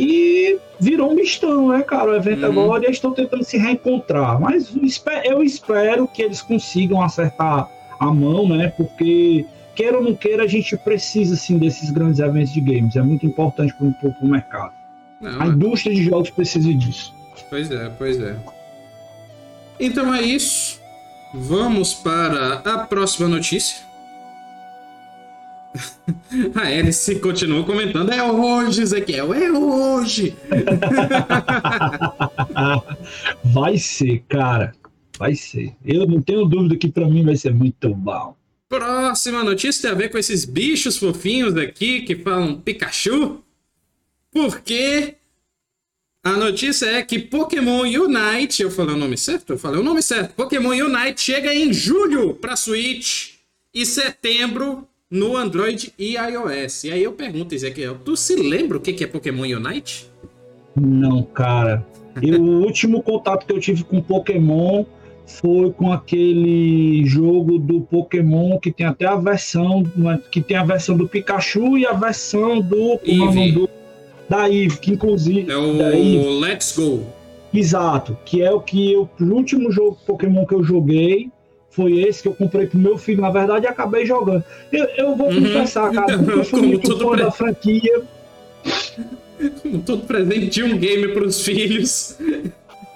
[0.04, 2.12] E virou um mistão, né, cara?
[2.12, 2.64] O evento Uhum.
[2.64, 4.40] agora eles estão tentando se reencontrar.
[4.42, 4.74] Mas
[5.26, 8.74] eu espero que eles consigam acertar a mão, né?
[8.76, 12.96] Porque, queira ou não queira, a gente precisa, sim, desses grandes eventos de games.
[12.96, 13.88] É muito importante para
[14.22, 14.74] o mercado.
[15.22, 17.14] Não, A indústria de jogos precisa disso.
[17.48, 18.36] Pois é, pois é.
[19.80, 20.80] Então é isso.
[21.34, 23.90] Vamos para a próxima notícia.
[26.55, 28.12] A Alice continua comentando.
[28.12, 30.36] É hoje, Ezequiel, é hoje.
[33.45, 34.73] vai ser, cara.
[35.17, 35.73] Vai ser.
[35.86, 38.36] Eu não tenho dúvida que para mim vai ser muito bom.
[38.67, 43.43] Próxima notícia tem a ver com esses bichos fofinhos aqui que falam Pikachu.
[44.31, 45.15] Porque
[46.23, 49.53] a notícia é que Pokémon Unite, eu falei o nome certo?
[49.53, 50.34] Eu falei o nome certo.
[50.36, 53.34] Pokémon Unite chega em julho para Switch
[53.73, 56.86] e setembro no Android e iOS.
[56.86, 60.10] E aí eu pergunto, Ezequiel, tu se lembra o que é Pokémon Unite?
[60.74, 61.86] Não, cara.
[62.21, 64.86] Eu, o último contato que eu tive com Pokémon
[65.28, 69.84] foi com aquele jogo do Pokémon que tem até a versão
[70.30, 73.52] que tem a versão do Pikachu e a versão do, Eevee.
[73.52, 73.69] do
[74.30, 76.39] da Eve, que inclusive É o.
[76.39, 77.04] Let's Go.
[77.54, 81.30] Exato, que é o que eu, o último jogo Pokémon que eu joguei
[81.71, 84.43] foi esse que eu comprei pro meu filho, na verdade, e acabei jogando.
[84.71, 85.41] Eu, eu vou Uhum.
[85.41, 88.03] confessar, cara, eu fui Como muito fã pre- da franquia.
[89.86, 92.17] Todo presente de um game pros filhos.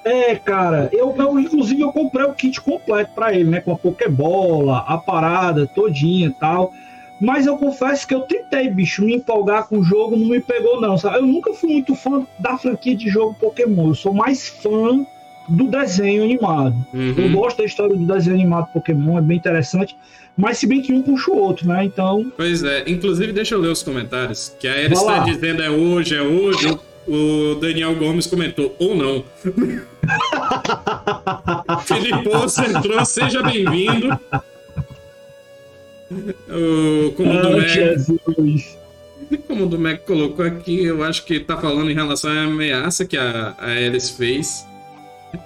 [0.04, 3.78] É, cara, eu, eu inclusive eu comprei o kit completo pra ele, né, com a
[3.78, 6.72] Pokébola, a parada todinha e tal.
[7.20, 10.80] Mas eu confesso que eu tentei, bicho, me empolgar com o jogo, não me pegou
[10.82, 11.18] não, sabe?
[11.18, 15.04] Eu nunca fui muito fã da franquia de jogo Pokémon, eu sou mais fã
[15.48, 16.76] do desenho animado.
[16.94, 17.34] Eu Uhum.
[17.34, 19.96] gosto da história do desenho animado Pokémon, é bem interessante.
[20.38, 21.86] Mas se bem que um puxa o outro, né?
[21.86, 24.54] Então, Pois é, inclusive deixa eu ler os comentários.
[24.60, 26.78] Que a Vai está dizendo é hoje, é hoje.
[27.08, 29.24] O Daniel Gomes comentou, ou não.
[31.86, 34.20] Felipe Poço entrou, seja bem-vindo.
[36.50, 38.78] O, como o do Jesus.
[39.48, 43.18] Como o Mac colocou aqui, eu acho que tá falando em relação à ameaça que
[43.18, 44.66] a, a Alice fez.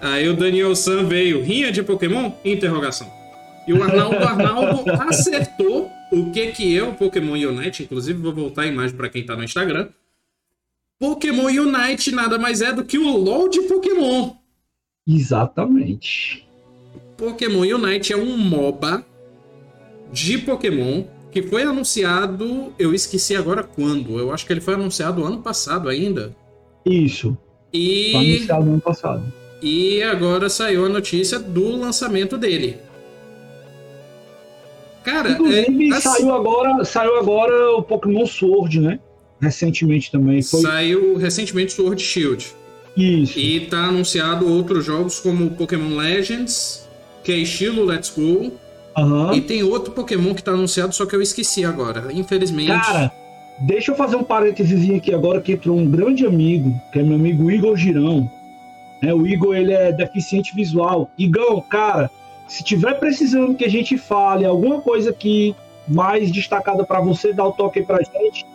[0.01, 2.31] Aí o Daniel San veio, rinha de Pokémon?
[2.43, 3.11] Interrogação.
[3.67, 7.83] E o Arnaldo Arnaldo acertou o que que é o Pokémon Unite.
[7.83, 9.89] Inclusive, vou voltar a imagem para quem tá no Instagram.
[10.99, 14.31] Pokémon Unite nada mais é do que o LoL de Pokémon.
[15.07, 16.45] Exatamente.
[17.17, 19.05] Pokémon Unite é um MOBA
[20.11, 24.17] de Pokémon que foi anunciado, eu esqueci agora quando.
[24.17, 26.35] Eu acho que ele foi anunciado ano passado ainda.
[26.85, 27.37] Isso.
[27.71, 29.33] E foi anunciado ano passado.
[29.61, 32.77] E agora saiu a notícia do lançamento dele.
[35.03, 36.09] Cara, Inclusive, é, assim...
[36.09, 38.99] saiu agora, saiu agora o Pokémon Sword, né?
[39.41, 40.41] Recentemente também.
[40.41, 40.61] Foi...
[40.61, 42.53] Saiu recentemente Sword Shield.
[42.95, 43.39] Isso.
[43.39, 46.87] E tá anunciado outros jogos como Pokémon Legends,
[47.23, 48.51] que é estilo Let's Go.
[48.97, 49.33] Uhum.
[49.33, 52.11] E tem outro Pokémon que tá anunciado, só que eu esqueci agora.
[52.11, 52.67] Infelizmente.
[52.67, 53.11] Cara,
[53.61, 57.15] deixa eu fazer um parênteses aqui agora que entrou um grande amigo, que é meu
[57.15, 58.29] amigo Igor Girão.
[59.01, 61.09] É, o Igor ele é deficiente visual.
[61.17, 62.09] Igão, cara,
[62.47, 65.55] se tiver precisando que a gente fale alguma coisa aqui
[65.87, 68.45] mais destacada para você, dá o toque aí pra gente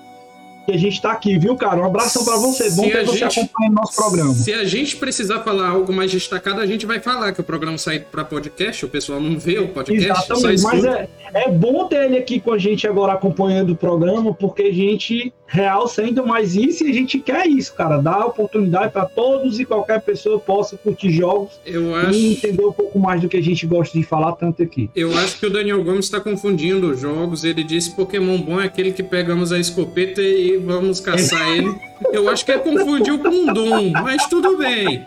[0.65, 1.81] que a gente está aqui, viu, cara?
[1.81, 2.71] Um abração para você.
[2.71, 4.33] Bom ter você acompanhando nosso programa.
[4.33, 7.77] Se a gente precisar falar algo mais destacado, a gente vai falar que o programa
[7.77, 10.11] sai para podcast, o pessoal não vê o podcast.
[10.11, 14.33] Exatamente, mas é, é bom ter ele aqui com a gente agora acompanhando o programa,
[14.33, 17.99] porque a gente realça ainda mais isso e a gente quer isso, cara.
[17.99, 22.19] Dar oportunidade para todos e qualquer pessoa possa curtir jogos eu acho...
[22.19, 24.91] e entender um pouco mais do que a gente gosta de falar tanto aqui.
[24.97, 27.45] Eu acho que o Daniel Gomes está confundindo os jogos.
[27.45, 31.73] Ele disse Pokémon bom é aquele que pegamos a escopeta e vamos caçar ele.
[32.13, 35.05] Eu acho que ele confundiu com um Doom, mas tudo bem.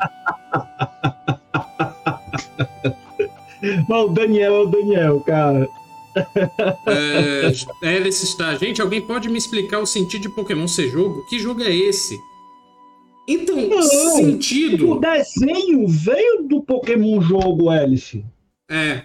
[3.87, 5.67] Mas o Daniel é o Daniel, cara.
[7.81, 8.55] É, Alice está.
[8.55, 11.25] Gente, alguém pode me explicar o sentido de Pokémon ser jogo?
[11.29, 12.17] Que jogo é esse?
[13.27, 14.91] Então, Não, sentido.
[14.91, 18.23] O desenho veio do Pokémon jogo, Alice.
[18.69, 19.03] É.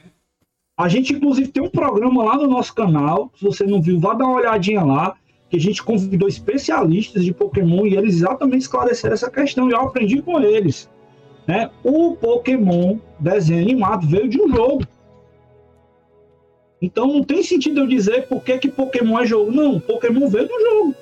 [0.78, 3.32] A gente, inclusive, tem um programa lá no nosso canal.
[3.36, 5.16] Se você não viu, vá dar uma olhadinha lá.
[5.50, 9.68] Que a gente convidou especialistas de Pokémon e eles exatamente esclareceram essa questão.
[9.68, 10.88] E eu aprendi com eles.
[11.46, 11.68] Né?
[11.82, 14.86] O Pokémon desenho animado veio de um jogo.
[16.82, 19.52] Então não tem sentido eu dizer por que, que Pokémon é jogo.
[19.52, 20.94] Não, Pokémon veio do jogo.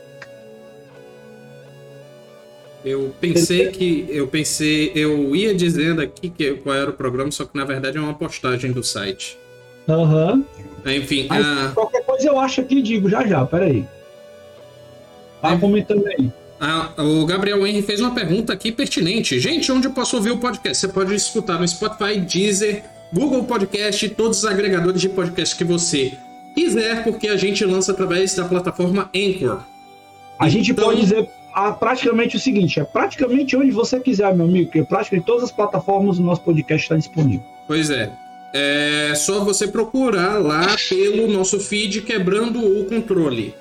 [2.85, 4.07] Eu pensei que.
[4.11, 4.93] Eu pensei.
[4.95, 8.15] Eu ia dizendo aqui que, qual era o programa, só que na verdade é uma
[8.15, 9.39] postagem do site.
[9.89, 10.45] Aham.
[10.85, 10.93] Uhum.
[10.93, 11.27] Enfim.
[11.29, 11.73] Mas, a...
[11.75, 13.87] Qualquer coisa eu acho aqui digo já já, peraí.
[15.41, 15.59] Tá é.
[15.59, 16.31] comentando aí.
[16.61, 19.41] Ah, o Gabriel Henry fez uma pergunta aqui pertinente.
[19.41, 20.79] Gente, onde eu posso ouvir o podcast?
[20.79, 26.13] Você pode escutar no Spotify, Deezer, Google Podcast, todos os agregadores de podcast que você
[26.55, 29.63] quiser, porque a gente lança através da plataforma Anchor.
[30.39, 30.51] A então...
[30.51, 34.85] gente pode dizer ah, praticamente o seguinte: é praticamente onde você quiser, meu amigo, porque
[34.85, 37.45] praticamente todas as plataformas do nosso podcast está disponível.
[37.67, 38.11] Pois é.
[38.53, 43.55] É só você procurar lá pelo nosso feed quebrando o controle.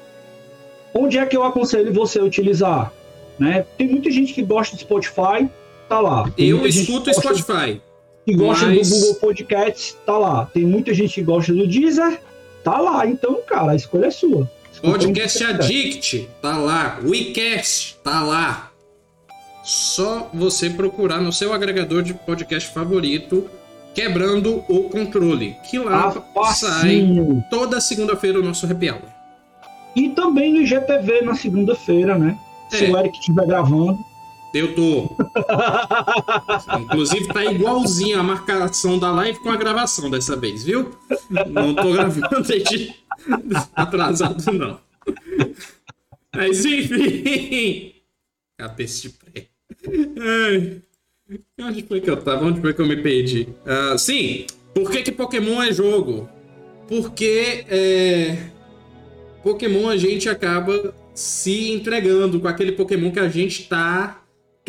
[0.94, 2.92] Onde é que eu aconselho você a utilizar?
[3.38, 3.66] Né?
[3.78, 5.48] Tem muita gente que gosta de Spotify,
[5.88, 6.30] tá lá.
[6.36, 7.80] Tem eu escuto Spotify
[8.26, 8.90] que gosta Mas...
[8.90, 10.46] do Google Podcast, tá lá.
[10.46, 12.20] Tem muita gente que gosta do Deezer,
[12.64, 13.06] tá lá.
[13.08, 14.50] Então, cara, a escolha é sua.
[14.82, 17.00] Podcast Addict, tá lá.
[17.04, 18.72] WeCast, tá lá.
[19.64, 23.50] Só você procurar no seu agregador de podcast favorito,
[23.94, 25.56] quebrando o controle.
[25.70, 27.06] Que lá ah, sai
[27.50, 29.02] toda segunda-feira o nosso happy hour.
[29.96, 32.38] E também no IGTV na segunda-feira, né?
[32.72, 32.78] É.
[32.78, 33.98] Se o Eric estiver gravando.
[34.54, 35.16] Eu tô.
[36.80, 40.92] Inclusive tá igualzinho a marcação da live com a gravação dessa vez, viu?
[41.48, 42.96] Não tô gravando desde
[43.76, 44.80] atrasado, não.
[46.36, 47.94] Mas enfim.
[48.58, 49.48] Cabeça de pré.
[51.60, 52.46] Onde foi que eu tava?
[52.46, 53.48] Onde foi que eu me perdi?
[53.66, 56.28] Uh, sim, por que, que Pokémon é jogo?
[56.88, 58.50] Porque é...
[59.44, 64.19] Pokémon a gente acaba se entregando com aquele Pokémon que a gente tá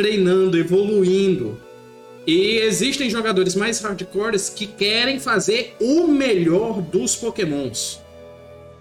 [0.01, 1.61] treinando, evoluindo.
[2.27, 8.01] E existem jogadores mais hardcores que querem fazer o melhor dos Pokémons.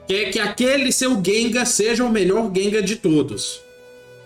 [0.08, 3.62] Quer que aquele seu Gengar seja o melhor Gengar de todos.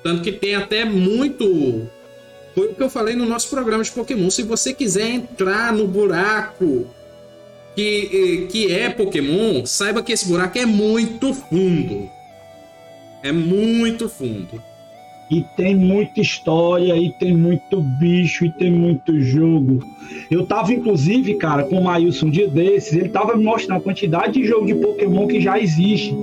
[0.03, 1.87] Tanto que tem até muito.
[2.53, 4.29] Foi o que eu falei no nosso programa de Pokémon.
[4.29, 6.85] Se você quiser entrar no buraco
[7.75, 12.07] que, que é Pokémon, saiba que esse buraco é muito fundo.
[13.23, 14.61] É muito fundo.
[15.29, 19.83] E tem muita história, e tem muito bicho, e tem muito jogo.
[20.29, 23.81] Eu tava, inclusive, cara, com o Maílson um dia desses, ele tava me mostrando a
[23.81, 26.15] quantidade de jogo de Pokémon que já existe.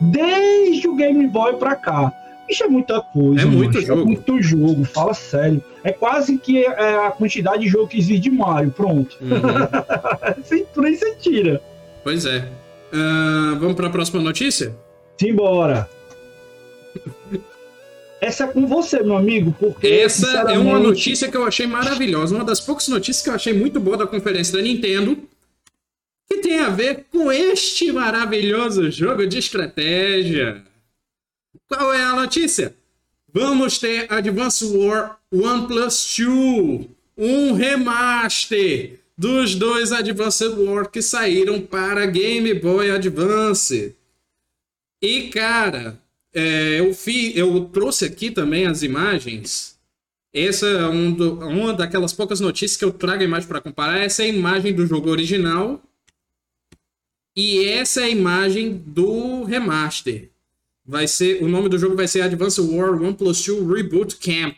[0.00, 2.12] Desde o Game Boy pra cá.
[2.48, 3.42] Isso é muita coisa.
[3.42, 4.02] É muito jogo.
[4.02, 5.62] É muito jogo, fala sério.
[5.82, 9.16] É quase que é a quantidade de jogo que existe de Mario, pronto.
[9.20, 10.42] Uhum.
[10.44, 11.60] Sem, você tira.
[12.04, 12.48] Pois é.
[12.92, 14.74] Uh, vamos para a próxima notícia?
[15.18, 15.88] Simbora.
[18.20, 19.86] Essa é com você, meu amigo, porque.
[19.86, 22.34] Essa é uma notícia que eu achei maravilhosa.
[22.34, 25.18] Uma das poucas notícias que eu achei muito boa da conferência da Nintendo.
[26.28, 30.64] Que tem a ver com este maravilhoso jogo de estratégia.
[31.68, 32.74] Qual é a notícia?
[33.32, 36.86] Vamos ter Advance War One Plus 2,
[37.18, 43.94] um remaster dos dois Advance War que saíram para Game Boy Advance.
[45.02, 45.98] E cara,
[46.36, 49.78] é, eu, fi, eu trouxe aqui também as imagens.
[50.34, 54.00] Essa é um do, uma daquelas poucas notícias que eu trago a imagem para comparar.
[54.00, 55.80] Essa é a imagem do jogo original.
[57.34, 60.28] E essa é a imagem do remaster.
[60.84, 64.56] Vai ser, o nome do jogo vai ser Advance War 1 Plus 2 Reboot Camp.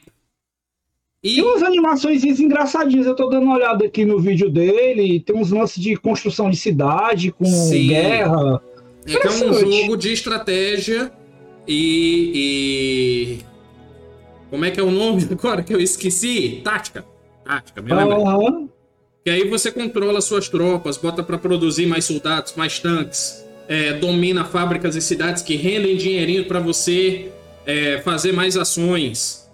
[1.22, 1.37] E...
[1.37, 5.53] Tem umas animações engraçadinhas, eu tô dando uma olhada aqui no vídeo dele, tem uns
[5.53, 7.87] lances de construção de cidade com Sim.
[7.87, 8.61] guerra.
[9.07, 11.12] É é um jogo de estratégia
[11.69, 13.39] e, e,
[14.51, 16.62] Como é que é o nome agora que eu esqueci?
[16.64, 17.05] Tática.
[17.45, 18.19] Tática, me lembra?
[18.19, 18.69] Uhum.
[19.23, 24.45] Que aí você controla suas tropas, bota para produzir mais soldados, mais tanques, é, domina
[24.45, 27.31] fábricas e cidades que rendem dinheirinho para você
[27.66, 29.47] é, fazer mais ações,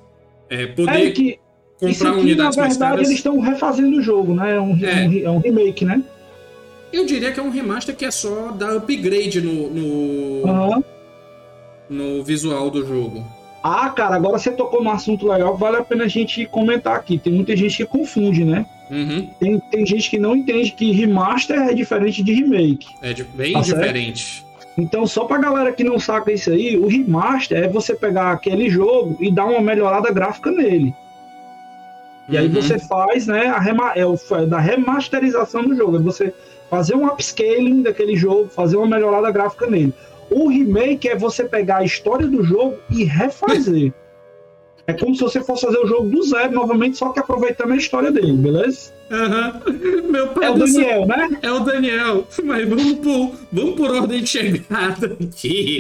[0.49, 1.39] é, poder é que,
[1.81, 4.55] comprar aqui, unidades na verdade, eles estão refazendo o jogo, né?
[4.57, 5.23] É um, é.
[5.23, 6.01] é um remake, né?
[6.93, 9.83] Eu diria que é um remaster que é só dar upgrade no, no,
[10.47, 10.85] uhum.
[11.95, 13.25] No visual do jogo.
[13.63, 17.17] Ah, cara, agora você tocou num assunto legal, vale a pena a gente comentar aqui.
[17.17, 18.67] Tem muita gente que confunde, né?
[18.91, 19.31] Uhum.
[19.41, 22.89] Tem, tem gente que não entende que remaster é diferente de remake.
[23.01, 24.45] É bem tá diferente.
[24.45, 24.69] Certo?
[24.77, 28.69] Então, só pra galera que não saca isso aí, o remaster é você pegar aquele
[28.69, 30.95] jogo e dar uma melhorada gráfica nele.
[32.29, 32.43] E uhum.
[32.43, 35.97] aí você faz, né, a rema, é o, é da remasterização do jogo.
[35.97, 36.35] É você
[36.69, 39.95] fazer um upscaling daquele jogo, fazer uma melhorada gráfica nele.
[40.35, 43.93] O remake é você pegar a história do jogo e refazer.
[44.85, 47.77] É como se você fosse fazer o jogo do zero novamente, só que aproveitando a
[47.77, 48.93] história dele, beleza?
[49.11, 50.11] Uhum.
[50.11, 51.07] Meu pai é o Daniel, céu.
[51.07, 51.39] né?
[51.41, 52.27] É o Daniel.
[52.43, 55.79] Mas vamos por, vamos por ordem de chegada aqui.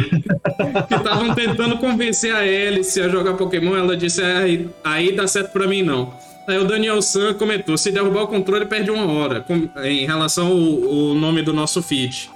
[0.88, 3.76] que estavam tentando convencer a Alice a jogar Pokémon.
[3.76, 6.14] Ela disse: aí, aí dá certo pra mim não.
[6.46, 9.40] Aí o Daniel San comentou: se derrubar o controle, perde uma hora.
[9.40, 12.30] Com, em relação ao, ao, nome do nosso feed.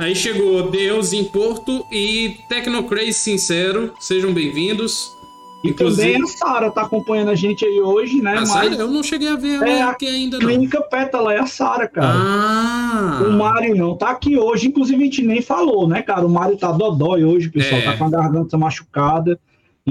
[0.00, 3.92] Aí chegou Deus em Porto e Tecnocrazy Sincero.
[4.00, 5.14] Sejam bem-vindos.
[5.62, 6.12] E Inclusive...
[6.12, 8.38] também a Sara tá acompanhando a gente aí hoje, né?
[8.38, 8.78] A Mas...
[8.78, 10.46] eu não cheguei a ver ela é aqui ainda não.
[10.46, 12.14] Clínica Pétala é a Sara, cara.
[12.14, 13.22] Ah.
[13.26, 16.24] O Mário não tá aqui hoje, inclusive a gente nem falou, né, cara?
[16.24, 17.84] O Mário tá dodói hoje, pessoal, é.
[17.84, 19.38] tá com a garganta machucada.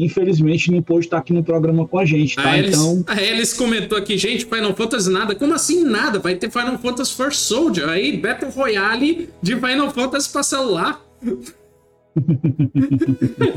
[0.04, 2.52] Infelizmente não pôde estar aqui no programa com a gente, tá?
[2.52, 3.04] A Elis, então.
[3.08, 5.36] A Elis comentou aqui, gente, Final Fantasy nada.
[5.36, 6.20] Como assim nada?
[6.20, 11.06] Vai ter Final Fantasy First Soldier aí, Battle Royale de Final Fantasy pra celular.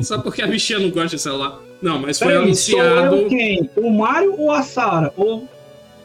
[0.02, 1.60] Só porque a bichinha não gosta de celular.
[1.80, 3.26] Não, mas foi Peraí, anunciado.
[3.28, 3.70] Quem?
[3.76, 5.12] O Mario ou a Sara?
[5.16, 5.48] Ou...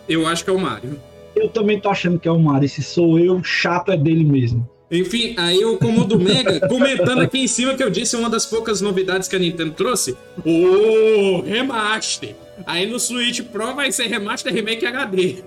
[0.08, 1.00] Eu acho que é o Mario.
[1.36, 2.68] Eu também tô achando que é o Mario.
[2.68, 4.68] Se sou eu, chato é dele mesmo.
[4.90, 8.80] Enfim, aí o Comodo Mega comentando aqui em cima que eu disse uma das poucas
[8.80, 12.36] novidades que a Nintendo trouxe: o remaster.
[12.66, 15.44] Aí no Switch Pro vai ser remaster remake HD.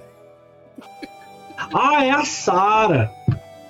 [1.74, 3.11] Ah, é a Sara.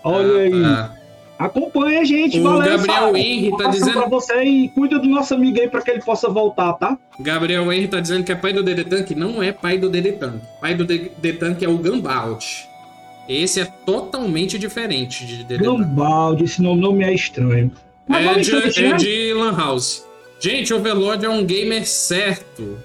[0.03, 0.63] Olha ah, aí.
[0.63, 1.01] Tá.
[1.39, 2.77] Acompanha a gente, o valeu.
[2.77, 6.03] Gabriel Henry tá dizendo pra você e cuida do nosso amigo aí para que ele
[6.03, 6.99] possa voltar, tá?
[7.19, 10.39] Gabriel Henry tá dizendo que é pai do Dedetank, não é pai do Dedetank.
[10.61, 12.70] Pai do Dedetank é o Gambalt.
[13.33, 15.79] Esse é totalmente diferente de Dedetank.
[15.79, 17.71] Gambalt, esse nome não me é estranho.
[18.09, 20.05] Mas é de, é de Lan House.
[20.41, 22.79] Gente, Overlord é um gamer certo.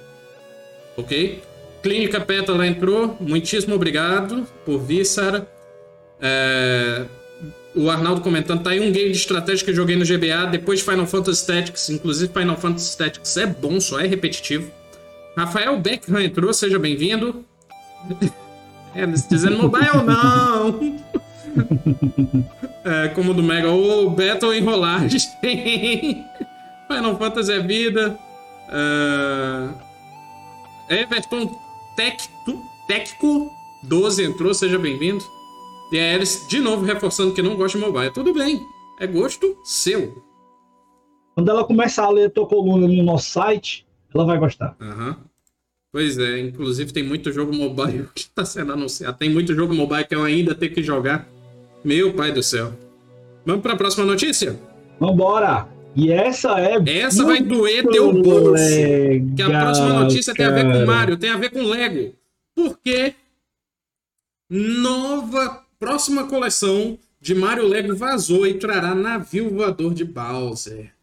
[0.95, 1.41] Ok?
[1.81, 3.17] Clínica Pétala entrou.
[3.19, 5.47] Muitíssimo obrigado por vir, Sara.
[6.21, 7.05] É
[7.75, 10.79] o Arnaldo comentando, tá aí um game de estratégia que eu joguei no GBA, depois
[10.79, 14.71] de Final Fantasy Tactics, inclusive Final Fantasy Tactics é bom, só é repetitivo.
[15.35, 17.43] Rafael Beckham entrou, seja bem-vindo.
[18.95, 20.79] É, dizendo mobile não.
[22.85, 25.19] é, como do Mega, o Battle enrolagem.
[26.87, 28.17] Final Fantasy é vida.
[28.69, 29.75] Uh...
[30.89, 31.51] Everton
[32.87, 33.51] Tecco
[33.83, 35.23] 12 entrou, seja bem-vindo.
[35.91, 38.11] E a Alice, de novo, reforçando que não gosta de mobile.
[38.11, 38.61] Tudo bem,
[38.99, 40.23] é gosto seu.
[41.35, 44.75] Quando ela começar a ler a tua coluna no nosso site, Ela vai gostar.
[44.79, 45.17] Aham.
[45.95, 49.17] Pois é, inclusive tem muito jogo mobile que está sendo anunciado.
[49.17, 51.25] Tem muito jogo mobile que eu ainda tenho que jogar.
[51.85, 52.73] Meu pai do céu.
[53.45, 54.59] Vamos para a próxima notícia?
[54.99, 55.69] Vambora!
[55.95, 56.99] E essa é.
[56.99, 58.51] Essa vai doer teu bolso.
[58.51, 60.53] Legal, que a próxima notícia cara.
[60.53, 62.13] tem a ver com Mario, tem a ver com Lego.
[62.53, 63.13] Porque
[64.49, 70.94] nova próxima coleção de Mario Lego vazou e trará navio voador de Bowser.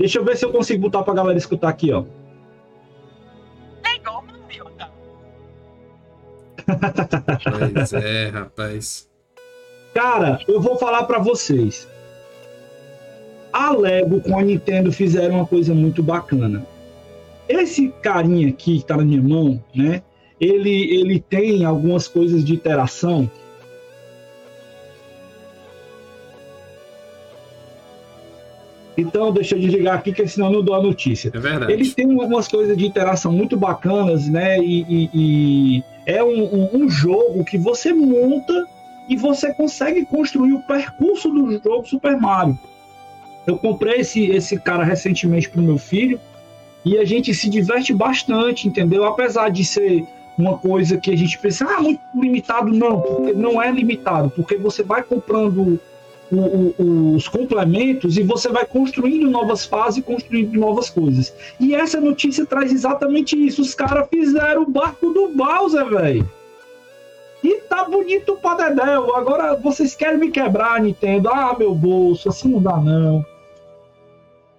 [0.00, 2.04] Deixa eu ver se eu consigo botar pra galera escutar aqui, ó.
[3.84, 4.64] Legal, Mario.
[7.74, 9.10] pois é, rapaz.
[9.92, 11.86] Cara, eu vou falar para vocês.
[13.52, 16.66] A Lego com a Nintendo fizeram uma coisa muito bacana.
[17.46, 20.02] Esse carinha aqui que tá na minha mão, né?
[20.40, 23.30] Ele, ele tem algumas coisas de interação
[29.00, 31.30] Então, deixa eu desligar aqui, que senão eu não dou a notícia.
[31.32, 31.72] É verdade.
[31.72, 34.58] Ele tem algumas coisas de interação muito bacanas, né?
[34.58, 38.66] E, e, e é um, um, um, jogo que você monta
[39.08, 42.58] e você consegue construir o percurso do jogo Super Mario.
[43.46, 46.20] Eu comprei esse, esse cara recentemente para o meu filho
[46.84, 49.04] e a gente se diverte bastante, entendeu?
[49.04, 50.06] Apesar de ser
[50.38, 54.56] uma coisa que a gente pensa, ah, muito limitado, não, porque não é limitado, porque
[54.56, 55.78] você vai comprando
[56.30, 61.34] o, o, os complementos e você vai construindo novas fases, construindo novas coisas.
[61.58, 63.62] E essa notícia traz exatamente isso.
[63.62, 66.28] Os caras fizeram o barco do Bowser, velho.
[67.42, 69.16] E tá bonito pra Dedéu.
[69.16, 71.30] Agora vocês querem me quebrar, Nintendo?
[71.30, 73.24] Ah, meu bolso, assim não dá não.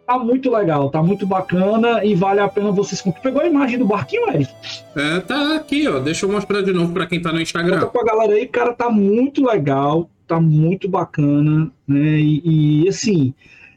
[0.05, 3.01] Tá muito legal, tá muito bacana e vale a pena vocês.
[3.21, 4.51] Pegou a imagem do barquinho, Eric?
[4.95, 5.99] É, tá aqui, ó.
[5.99, 7.79] Deixa eu mostrar de novo pra quem tá no Instagram.
[7.79, 12.19] Conta pra galera aí, cara, tá muito legal, tá muito bacana, né?
[12.19, 13.33] E, e assim,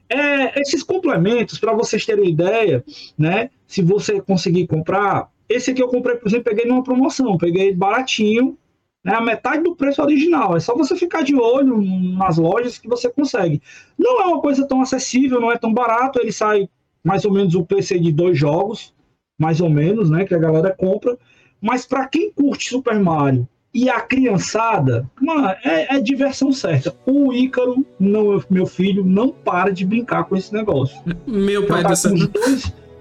[0.09, 2.85] é, esses complementos, para vocês terem ideia,
[3.19, 3.51] né?
[3.67, 8.57] Se você conseguir comprar, esse aqui eu comprei, por exemplo, peguei numa promoção, peguei baratinho,
[9.05, 10.57] né, a metade do preço original.
[10.57, 11.83] É só você ficar de olho
[12.17, 13.61] nas lojas que você consegue.
[13.99, 16.21] Não é uma coisa tão acessível, não é tão barato.
[16.21, 16.69] Ele sai
[17.03, 18.95] mais ou menos o PC de dois jogos,
[19.39, 21.19] mais ou menos, né, que a galera compra.
[21.61, 26.95] Mas para quem curte Super Mario e a criançada, mano, é, é, diversão certa.
[27.05, 30.97] O Ícaro, não, meu filho, não para de brincar com esse negócio.
[31.27, 32.13] Meu pai tá do céu.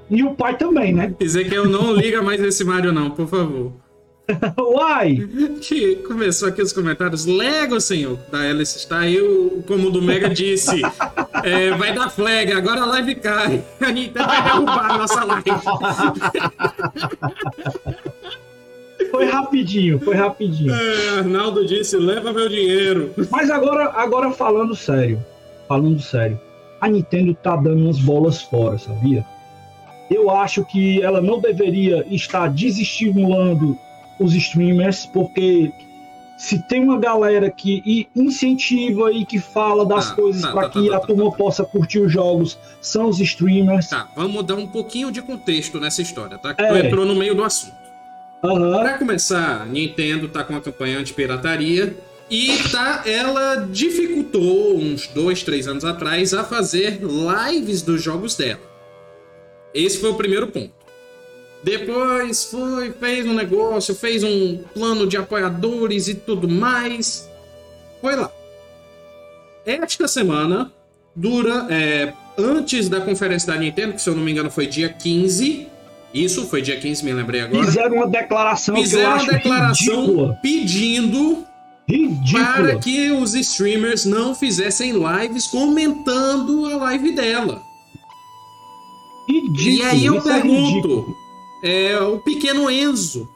[0.10, 1.14] E o pai também, né?
[1.20, 3.72] Dizer que eu não liga mais esse Mario, não, por favor.
[4.58, 5.28] Uai!
[5.62, 7.26] Que começou aqui os comentários.
[7.26, 9.20] Lego, senhor, da Alice está aí,
[9.68, 10.82] como o do Mega disse.
[11.44, 13.62] É, vai dar flag, agora a live cai.
[13.82, 15.52] A Nintendo vai derrubar a nossa live.
[19.14, 20.74] Foi rapidinho, foi rapidinho.
[20.74, 23.14] É, Arnaldo disse: leva meu dinheiro.
[23.30, 25.24] Mas agora, agora falando sério,
[25.68, 26.42] falando sério,
[26.82, 29.24] a Nintendo tá dando umas bolas fora, sabia?
[30.10, 33.78] Eu acho que ela não deveria estar desestimulando
[34.20, 35.72] os streamers, porque
[36.36, 40.70] se tem uma galera que incentiva e que fala das tá, coisas tá, para tá,
[40.70, 41.38] que tá, a tá, turma tá.
[41.38, 43.90] possa curtir os jogos, são os streamers.
[43.90, 46.56] Tá, vamos dar um pouquinho de contexto nessa história, tá?
[46.56, 46.68] Que é.
[46.68, 47.83] tu entrou no meio do assunto.
[48.44, 48.72] Uhum.
[48.72, 51.96] Para começar, Nintendo tá com a campanha anti-pirataria
[52.30, 58.60] e tá, ela dificultou uns dois, três anos atrás a fazer lives dos jogos dela.
[59.74, 60.74] Esse foi o primeiro ponto.
[61.64, 67.30] Depois foi, fez um negócio, fez um plano de apoiadores e tudo mais.
[68.02, 68.30] Foi lá.
[69.66, 70.70] Esta semana,
[71.16, 74.90] dura é, antes da conferência da Nintendo, que se eu não me engano foi dia
[74.90, 75.68] 15.
[76.14, 77.66] Isso, foi dia 15, me lembrei agora.
[77.66, 80.40] Fizeram uma declaração Fizeram uma declaração ridícula.
[80.42, 81.46] pedindo
[81.90, 82.46] Ridícula.
[82.46, 87.62] para que os streamers não fizessem lives comentando a live dela.
[89.28, 89.70] Ridículo.
[89.70, 91.16] E aí eu é pergunto,
[91.64, 93.28] é, o pequeno Enzo,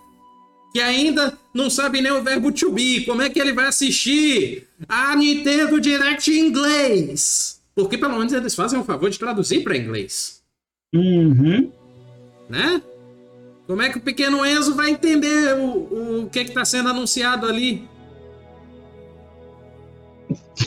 [0.74, 3.02] que ainda não sabe nem o verbo to be.
[3.06, 7.60] Como é que ele vai assistir a Nintendo Direct em inglês?
[7.74, 10.42] Porque pelo menos eles fazem o favor de traduzir para inglês.
[10.94, 11.72] Uhum.
[12.50, 12.82] Né?
[13.68, 17.88] Como é que o pequeno Enzo vai entender o, o que está sendo anunciado ali?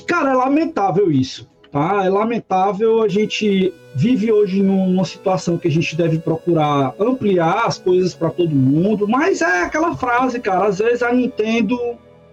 [0.06, 1.48] Cara, é lamentável isso.
[1.72, 2.04] Tá?
[2.04, 7.78] É lamentável a gente vive hoje numa situação que a gente deve procurar ampliar as
[7.78, 11.78] coisas para todo mundo, mas é aquela frase, cara, às vezes a Nintendo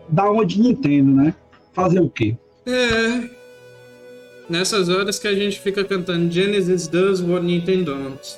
[0.10, 1.36] dá uma de Nintendo, né?
[1.74, 2.36] Fazer o quê?
[2.66, 3.30] É.
[4.50, 8.38] Nessas horas que a gente fica cantando Genesis does what Nintendo don't.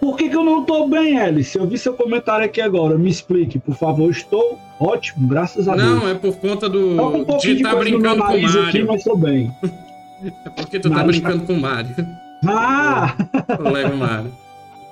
[0.00, 1.58] Por que, que eu não tô bem, Alice?
[1.58, 2.96] Eu vi seu comentário aqui agora.
[2.96, 4.10] Me explique, por favor.
[4.10, 5.88] Estou ótimo, graças a Deus.
[5.88, 6.96] Não, é por conta do.
[6.96, 8.68] Tá um de estar tá brincando com o Mario.
[8.68, 9.52] Aqui, mas tô bem.
[10.44, 11.46] É porque tu tá brincando tá...
[11.46, 11.94] com o Mario.
[12.46, 13.14] Ah!
[13.60, 14.32] Lego Mario.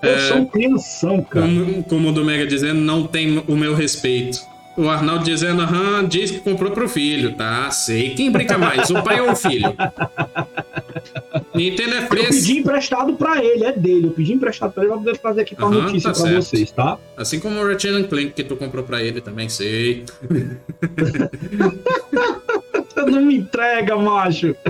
[0.02, 1.46] Eu é, sou crianção, cara.
[1.46, 4.40] Como, como o do Mega dizendo, não tem o meu respeito.
[4.76, 7.70] O Arnaldo dizendo, aham, diz que comprou pro filho, tá?
[7.70, 8.10] Sei.
[8.10, 9.74] Quem brinca mais, o pai ou o filho?
[11.56, 12.26] Nintendo é fresco.
[12.26, 14.06] Eu pedi emprestado pra ele, é dele.
[14.06, 16.44] Eu pedi emprestado pra ele pra poder fazer aqui pra uhum, notícia tá pra certo.
[16.44, 16.98] vocês, tá?
[17.16, 20.04] Assim como o Ratchet Clank que tu comprou pra ele também, sei.
[23.10, 24.54] não me entrega, macho.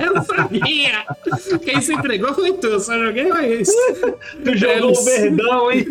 [0.00, 1.04] Eu sabia.
[1.64, 3.24] Quem se entregou foi tu, só joguei
[3.60, 3.72] isso.
[4.44, 5.86] Tu jogou o verdão, hein?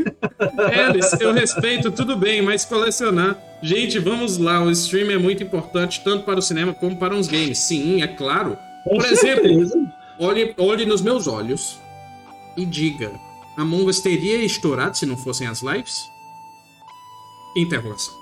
[0.90, 3.38] Elis, eu respeito, tudo bem, mas colecionar.
[3.62, 7.28] Gente, vamos lá, o stream é muito importante, tanto para o cinema como para os
[7.28, 7.60] games.
[7.60, 8.58] Sim, é claro.
[8.84, 11.80] Por exemplo, olhe, olhe nos meus olhos
[12.58, 13.12] e diga:
[13.58, 16.10] Among Us teria estourado se não fossem as lives?
[17.56, 18.14] Interrogação.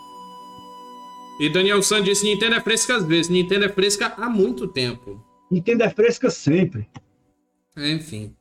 [1.39, 3.29] E Daniel San disse: Nintendo é fresca às vezes.
[3.29, 5.23] Nintendo é fresca há muito tempo.
[5.49, 6.87] Nintendo é fresca sempre.
[7.77, 8.35] Enfim.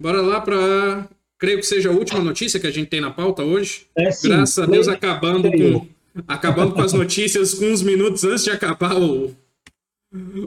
[0.00, 1.08] Bora lá para.
[1.38, 3.86] Creio que seja a última notícia que a gente tem na pauta hoje.
[3.96, 4.28] É, sim.
[4.28, 5.86] Graças a Deus, acabando com,
[6.26, 9.34] acabando com as notícias com uns minutos antes de acabar o,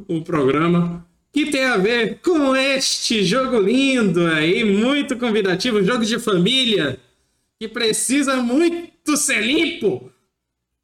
[0.08, 1.06] o programa.
[1.32, 7.00] Que tem a ver com este jogo lindo aí, muito convidativo, jogo de família,
[7.58, 10.12] que precisa muito ser limpo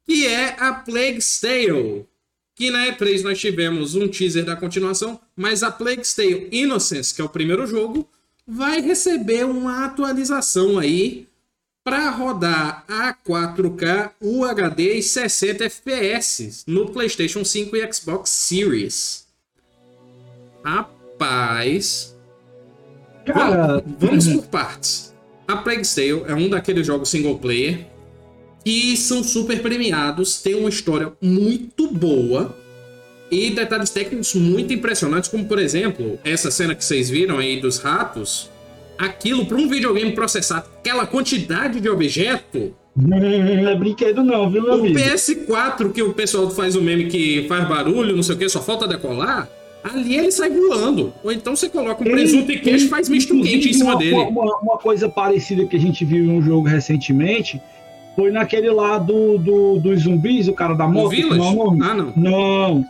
[0.08, 2.06] que é a Plague's Tale.
[2.54, 7.20] Que na E3 nós tivemos um teaser da continuação, mas a Plague's Tale Innocence, que
[7.20, 8.08] é o primeiro jogo,
[8.46, 11.27] vai receber uma atualização aí
[11.88, 19.26] para rodar a 4K UHD e 60 FPS no PlayStation 5 e Xbox Series.
[20.62, 22.14] Rapaz.
[23.24, 23.82] Cara...
[23.98, 25.14] Vamos, vamos por partes.
[25.46, 27.86] A Plague's Tale é um daqueles jogos single player
[28.62, 32.54] que são super premiados, tem uma história muito boa
[33.30, 37.78] e detalhes técnicos muito impressionantes, como por exemplo, essa cena que vocês viram aí dos
[37.78, 38.50] ratos.
[38.98, 42.74] Aquilo para um videogame processar aquela quantidade de objeto.
[42.96, 43.16] Não
[43.68, 44.98] é brinquedo, não, viu, meu O amigo?
[44.98, 48.60] PS4, que o pessoal faz o meme que faz barulho, não sei o que, só
[48.60, 49.48] falta decolar.
[49.84, 51.12] Ali ele sai voando.
[51.22, 53.98] Ou então você coloca um presunto e queijo e faz misto quente em cima uma,
[53.98, 54.14] dele.
[54.14, 57.62] Uma, uma, coisa parecida que a gente viu em um jogo recentemente
[58.16, 61.14] foi naquele lá do, do, dos zumbis, o cara da moto.
[61.14, 61.84] O Não, não.
[61.84, 62.12] Ah, não.
[62.16, 62.84] Não.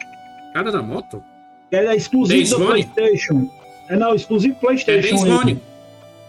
[0.55, 1.23] Cara da moto?
[1.71, 3.51] Ele é exclusivo do PlayStation.
[3.91, 5.09] É, não, exclusivo PlayStation.
[5.09, 5.61] É Days Gone.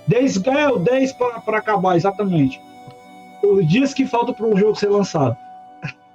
[0.09, 2.59] Days, é, o 10 pra, pra acabar, exatamente.
[3.43, 5.37] Os dias que faltam para o jogo ser lançado.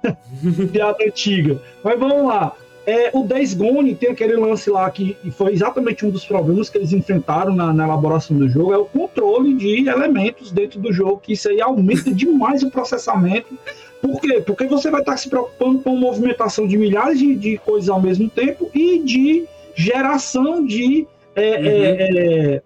[0.71, 1.61] Piada antiga.
[1.81, 2.51] Mas vamos lá.
[2.85, 6.77] É, o Days Gone tem aquele lance lá que foi exatamente um dos problemas que
[6.77, 11.17] eles enfrentaram na, na, elaboração do jogo, é o controle de elementos dentro do jogo,
[11.17, 13.57] que isso aí aumenta demais o processamento.
[14.01, 14.43] Por quê?
[14.45, 18.29] Porque você vai estar se preocupando com movimentação de milhares de, de coisas ao mesmo
[18.29, 21.07] tempo e de geração de.
[21.35, 21.65] É, uhum.
[21.65, 22.61] é, é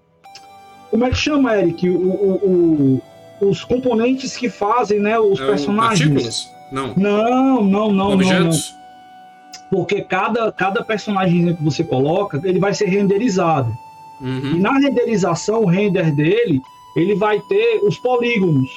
[0.89, 1.89] como é que chama, Eric?
[1.89, 3.01] O, o,
[3.41, 6.51] o, os componentes que fazem né, os é personagens.
[6.71, 6.93] Não.
[6.95, 8.11] Não, não, não.
[8.13, 8.71] Objetos?
[8.71, 8.79] Não, não
[9.69, 13.71] porque cada, cada personagem que você coloca, ele vai ser renderizado.
[14.19, 14.55] Uhum.
[14.55, 16.59] E na renderização, o render dele,
[16.95, 18.69] ele vai ter os polígonos.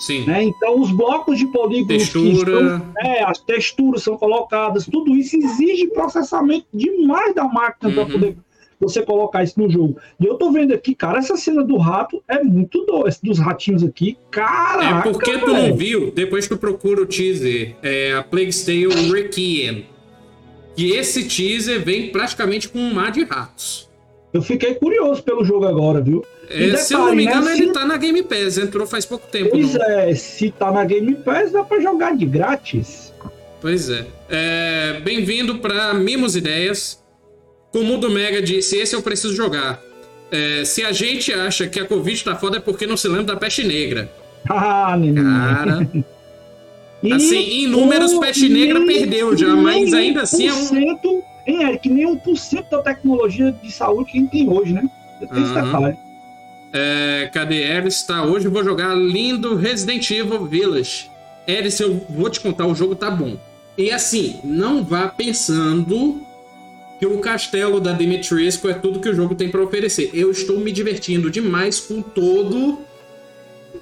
[0.00, 0.26] Sim.
[0.26, 0.44] Né?
[0.44, 2.28] Então, os blocos de polígonos Textura.
[2.28, 7.94] que estão, é, as texturas são colocadas, tudo isso exige processamento demais da máquina uhum.
[7.94, 8.36] para poder
[8.80, 9.96] você colocar isso no jogo.
[10.20, 13.82] E eu tô vendo aqui, cara, essa cena do rato é muito doce, dos ratinhos
[13.82, 15.08] aqui, caraca.
[15.08, 19.86] É porque tu não viu, depois tu procura o teaser, é a Plague Tale Requiem
[20.76, 23.88] que esse teaser vem praticamente com um mar de ratos.
[24.32, 26.22] Eu fiquei curioso pelo jogo agora, viu?
[26.50, 27.72] É, detalhe, se eu não me né, engano, né, ele se...
[27.72, 29.50] tá na Game Pass, entrou faz pouco tempo.
[29.52, 29.82] Pois não.
[29.82, 33.12] é, se tá na Game Pass, dá pra jogar de grátis.
[33.62, 34.06] Pois é.
[34.28, 37.02] é Bem-vindo pra Mimos Ideias.
[37.72, 39.80] Como o do Mega disse, esse eu preciso jogar.
[40.30, 43.24] É, se a gente acha que a Covid tá foda é porque não se lembra
[43.24, 44.10] da peste negra.
[44.48, 45.24] Ah, menino.
[45.24, 45.88] Cara.
[47.14, 51.22] assim, em números, Peste Negra perdeu já, mas ainda assim é um.
[51.46, 54.88] Hein, Eric, nem 1% da tecnologia de saúde que a gente tem hoje, né?
[55.20, 55.52] Eu tenho uhum.
[55.52, 55.96] esse detalhe.
[56.72, 58.02] É, cadê Eris?
[58.02, 61.08] Tá, hoje eu vou jogar lindo Resident Evil Village.
[61.46, 63.36] Eris, eu vou te contar, o jogo tá bom.
[63.78, 66.20] E assim, não vá pensando
[66.98, 70.10] que o castelo da Dimitrescu é tudo que o jogo tem para oferecer.
[70.14, 72.78] Eu estou me divertindo demais com todo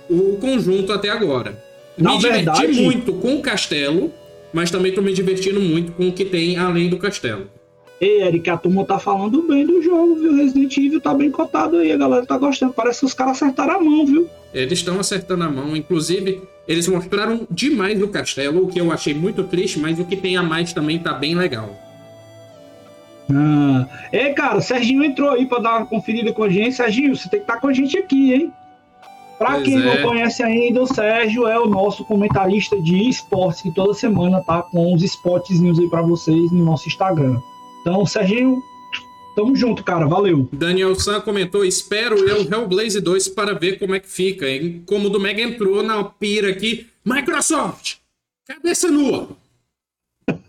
[0.08, 1.62] o conjunto até agora.
[1.96, 2.60] Na me verdade...
[2.60, 4.12] diverti muito com o castelo,
[4.52, 7.46] mas também tô me divertindo muito com o que tem além do castelo.
[8.00, 10.34] Ei, Eric, a turma tá falando bem do jogo, viu?
[10.34, 12.72] Resident Evil tá bem cotado aí, a galera tá gostando.
[12.72, 14.28] Parece que os caras acertaram a mão, viu?
[14.52, 19.14] Eles estão acertando a mão, inclusive, eles mostraram demais o castelo, o que eu achei
[19.14, 21.76] muito triste, mas o que tem a mais também tá bem legal.
[23.33, 26.77] Ah, é, cara, o Serginho entrou aí para dar uma conferida com a gente.
[26.77, 28.53] Serginho, você tem que estar tá com a gente aqui, hein?
[29.39, 29.79] Para quem é.
[29.79, 34.62] não conhece ainda, o Sérgio é o nosso comentarista de esportes que toda semana tá
[34.62, 37.41] com os spotzinhos aí para vocês no nosso Instagram.
[37.81, 38.62] Então, Serginho,
[39.35, 40.49] tamo junto, cara, valeu.
[40.53, 44.49] Daniel San comentou: espero eu Hellblaze 2 para ver como é que fica.
[44.49, 44.83] Hein?
[44.87, 47.97] Como o do Mega entrou na pira aqui, Microsoft,
[48.47, 49.29] cabeça nua.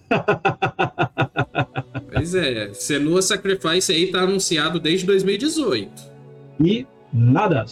[2.15, 5.91] pois é, Senua Sacrifice aí tá anunciado desde 2018.
[6.63, 7.65] E nada.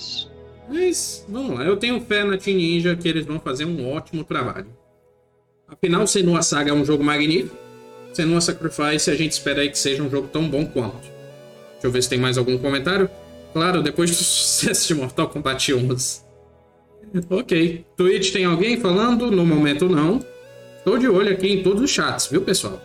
[0.70, 4.24] Mas, vamos lá, eu tenho fé na Team Ninja que eles vão fazer um ótimo
[4.24, 4.68] trabalho.
[5.68, 7.56] Afinal, Senua Saga é um jogo magnífico.
[8.14, 11.02] Senua Sacrifice a gente espera aí que seja um jogo tão bom quanto.
[11.74, 13.10] Deixa eu ver se tem mais algum comentário.
[13.54, 16.22] Claro, depois do sucesso de Mortal Kombat 11.
[17.30, 17.86] ok.
[17.98, 19.32] Twitch tem alguém falando?
[19.32, 20.24] No momento não.
[20.78, 22.82] Estou de olho aqui em todos os chats, viu, pessoal?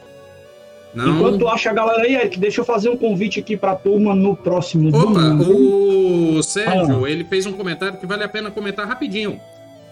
[0.95, 1.17] Não...
[1.17, 4.89] Enquanto acha a galera aí, deixa eu fazer um convite aqui pra turma no próximo
[4.89, 6.39] Opa, domingo.
[6.39, 7.11] o Sérgio, ah.
[7.11, 9.41] ele fez um comentário que vale a pena comentar rapidinho.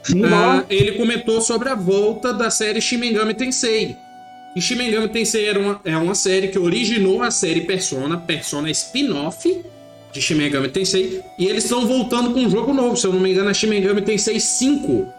[0.03, 3.97] Sim, uh, ele comentou sobre a volta da série Shimengami Tensei.
[4.55, 9.65] E Shimengami Tensei era uma, é uma série que originou a série Persona, Persona spin-off
[10.13, 13.33] de Shimengami Tensei, e eles estão voltando com um jogo novo, se eu não me
[13.33, 15.13] engano é Shimengami Tensei 5,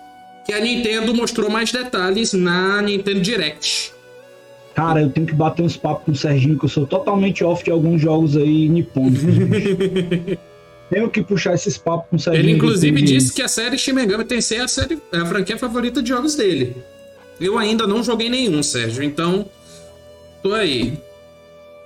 [0.44, 3.97] que a Nintendo mostrou mais detalhes na Nintendo Direct.
[4.78, 7.64] Cara, eu tenho que bater uns papos com o Serginho, que eu sou totalmente off
[7.64, 9.24] de alguns jogos aí nipônicos.
[10.88, 12.46] tenho que puxar esses papos com o Serginho.
[12.46, 15.58] Ele, inclusive, disse que a série Shin Megami Tensei é a, série, é a franquia
[15.58, 16.76] favorita de jogos dele.
[17.42, 19.48] Eu ainda não joguei nenhum, Sérgio, então
[20.44, 21.00] tô aí.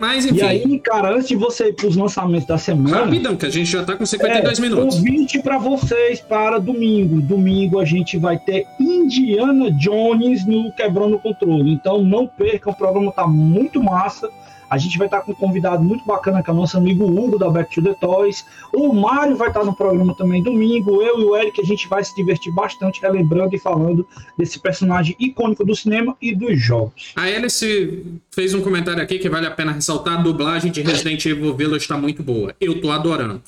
[0.02, 0.38] Mas enfim.
[0.38, 3.06] E aí, cara, antes de você ir pros lançamentos da semana.
[3.06, 4.96] Rapidão, que a gente já tá com 52 é, minutos.
[4.96, 7.22] Convite para vocês para domingo.
[7.22, 11.72] Domingo a gente vai ter Indiana Jones no Quebrando o Controle.
[11.72, 14.28] Então não percam, o programa tá muito massa.
[14.72, 17.38] A gente vai estar com um convidado muito bacana, que é o nosso amigo Hugo,
[17.38, 18.46] da Back to the Toys.
[18.74, 21.02] O Mário vai estar no programa também domingo.
[21.02, 25.14] Eu e o Eric, a gente vai se divertir bastante relembrando e falando desse personagem
[25.20, 27.12] icônico do cinema e dos jogos.
[27.18, 29.91] A Alice fez um comentário aqui que vale a pena ressaltar.
[30.00, 32.56] A dublagem de Resident Evil Village está muito boa.
[32.60, 33.44] Eu tô adorando.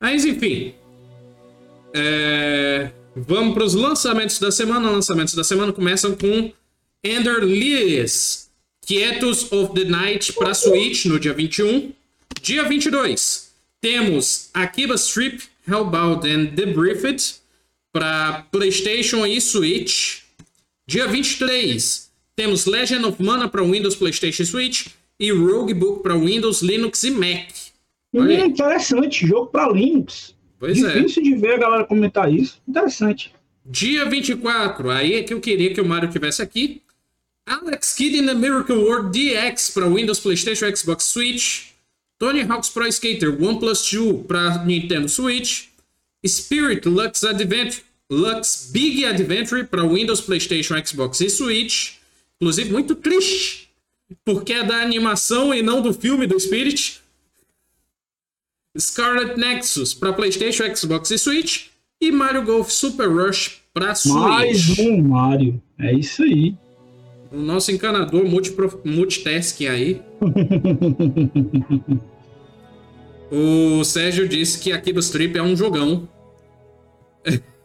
[0.00, 0.74] Mas, enfim.
[1.94, 2.90] É...
[3.14, 4.90] Vamos para os lançamentos da semana.
[4.90, 6.52] Lançamentos da semana começam com
[7.04, 8.48] Ender Lewis,
[8.86, 11.92] Quietos of the Night para Switch no dia 21.
[12.40, 17.36] Dia 22, temos Akiba Strip, Hellbound and The Briefed
[17.92, 20.22] para PlayStation e Switch.
[20.86, 22.10] Dia 23,
[22.42, 24.88] temos Legend of Mana para Windows, PlayStation Switch
[25.18, 27.50] e Roguebook para Windows, Linux e Mac.
[28.12, 30.34] Hum, interessante, jogo para Linux.
[30.58, 31.02] Pois Difícil é.
[31.02, 32.60] Difícil de ver a galera comentar isso.
[32.66, 33.32] Interessante.
[33.64, 36.82] Dia 24, aí é que eu queria que o Mario tivesse aqui.
[37.46, 41.72] Alex Kidd in the Miracle World DX para Windows, PlayStation, Xbox, Switch.
[42.18, 45.68] Tony Hawk's Pro Skater 1 Plus 2 para Nintendo Switch.
[46.26, 52.01] Spirit Lux Adventure, Lux Big Adventure para Windows, PlayStation, Xbox e Switch.
[52.42, 53.70] Inclusive, muito triste,
[54.24, 57.00] porque é da animação e não do filme do Spirit.
[58.76, 61.66] Scarlet Nexus para PlayStation, Xbox e Switch.
[62.00, 64.16] E Mario Golf Super Rush para Switch.
[64.16, 65.62] Mais um Mario.
[65.78, 66.56] É isso aí.
[67.30, 68.24] O nosso encanador
[68.84, 70.02] multitasking aí.
[73.30, 76.08] o Sérgio disse que aqui do Strip é um jogão.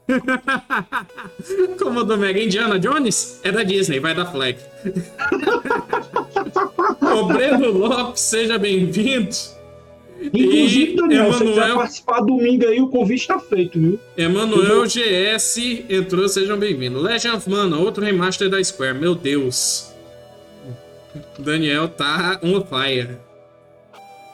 [1.78, 3.42] Como o do Mega Indiana Jones?
[3.44, 4.58] É da Disney, vai da Flag.
[7.02, 9.36] o Breno Lopes, seja bem-vindo.
[10.34, 11.34] Inclusive, Daniel, Emanuel...
[11.34, 14.00] se quiser participar domingo aí, o convite tá feito, viu?
[14.18, 15.58] Emanuel GS
[15.90, 17.04] entrou, sejam bem-vindos.
[17.04, 19.94] Legend of Mana, outro remaster da Square, meu Deus.
[21.38, 23.27] Daniel tá on fire.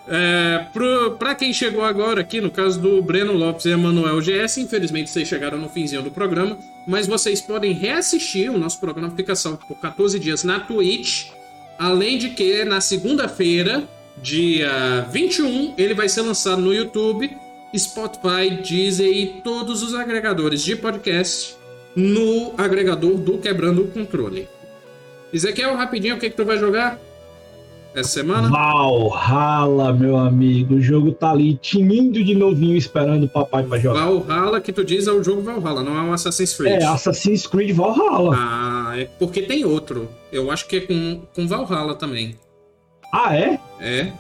[0.08, 4.58] É, pro, pra quem chegou agora aqui, no caso do Breno Lopes e Emanuel GS,
[4.58, 9.34] infelizmente vocês chegaram no finzinho do programa, mas vocês podem reassistir, o nosso programa fica
[9.34, 11.30] salvo por 14 dias na Twitch,
[11.80, 13.84] além de que na segunda-feira
[14.22, 17.36] dia 21, ele vai ser lançado no YouTube,
[17.76, 21.56] Spotify, Deezer e todos os agregadores de podcast
[21.96, 24.48] no agregador do Quebrando o Controle.
[25.34, 27.00] Ezequiel, rapidinho, o que, que tu vai jogar
[27.96, 28.50] essa semana?
[28.50, 30.76] Valhalla, meu amigo.
[30.76, 34.06] O jogo tá ali tinindo de novinho esperando o papai pra jogar.
[34.06, 36.82] Valhalla, que tu diz, é o jogo Valhalla, não é um Assassin's Creed.
[36.82, 38.36] É, Assassin's Creed Valhalla.
[38.36, 40.10] Ah, é porque tem outro.
[40.32, 42.36] Eu acho que é com, com Valhalla também.
[43.14, 43.60] Ah, é?
[43.80, 44.12] É.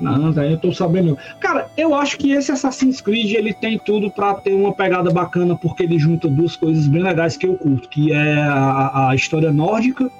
[0.00, 1.16] Não, daí eu tô sabendo.
[1.40, 5.56] Cara, eu acho que esse Assassin's Creed ele tem tudo para ter uma pegada bacana,
[5.56, 9.50] porque ele junta duas coisas bem legais que eu curto, que é a, a história
[9.50, 10.10] nórdica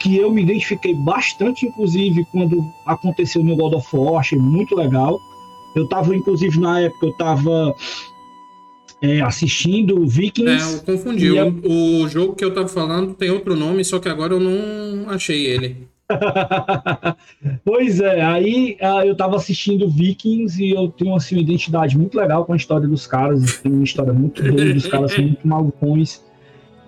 [0.00, 5.18] que eu me identifiquei bastante, inclusive, quando aconteceu no God of War, achei muito legal.
[5.74, 7.74] Eu tava, inclusive, na época, eu tava
[9.00, 10.74] é, assistindo Vikings.
[10.74, 11.30] É, eu confundi.
[11.30, 15.46] O, jogo que eu tava falando tem outro nome, só que agora eu não achei
[15.46, 15.88] ele.
[17.64, 22.16] pois é, aí uh, eu tava assistindo Vikings e eu tenho assim, uma identidade muito
[22.16, 23.58] legal com a história dos caras.
[23.58, 26.24] Tem uma história muito boa, os caras são muito malucões.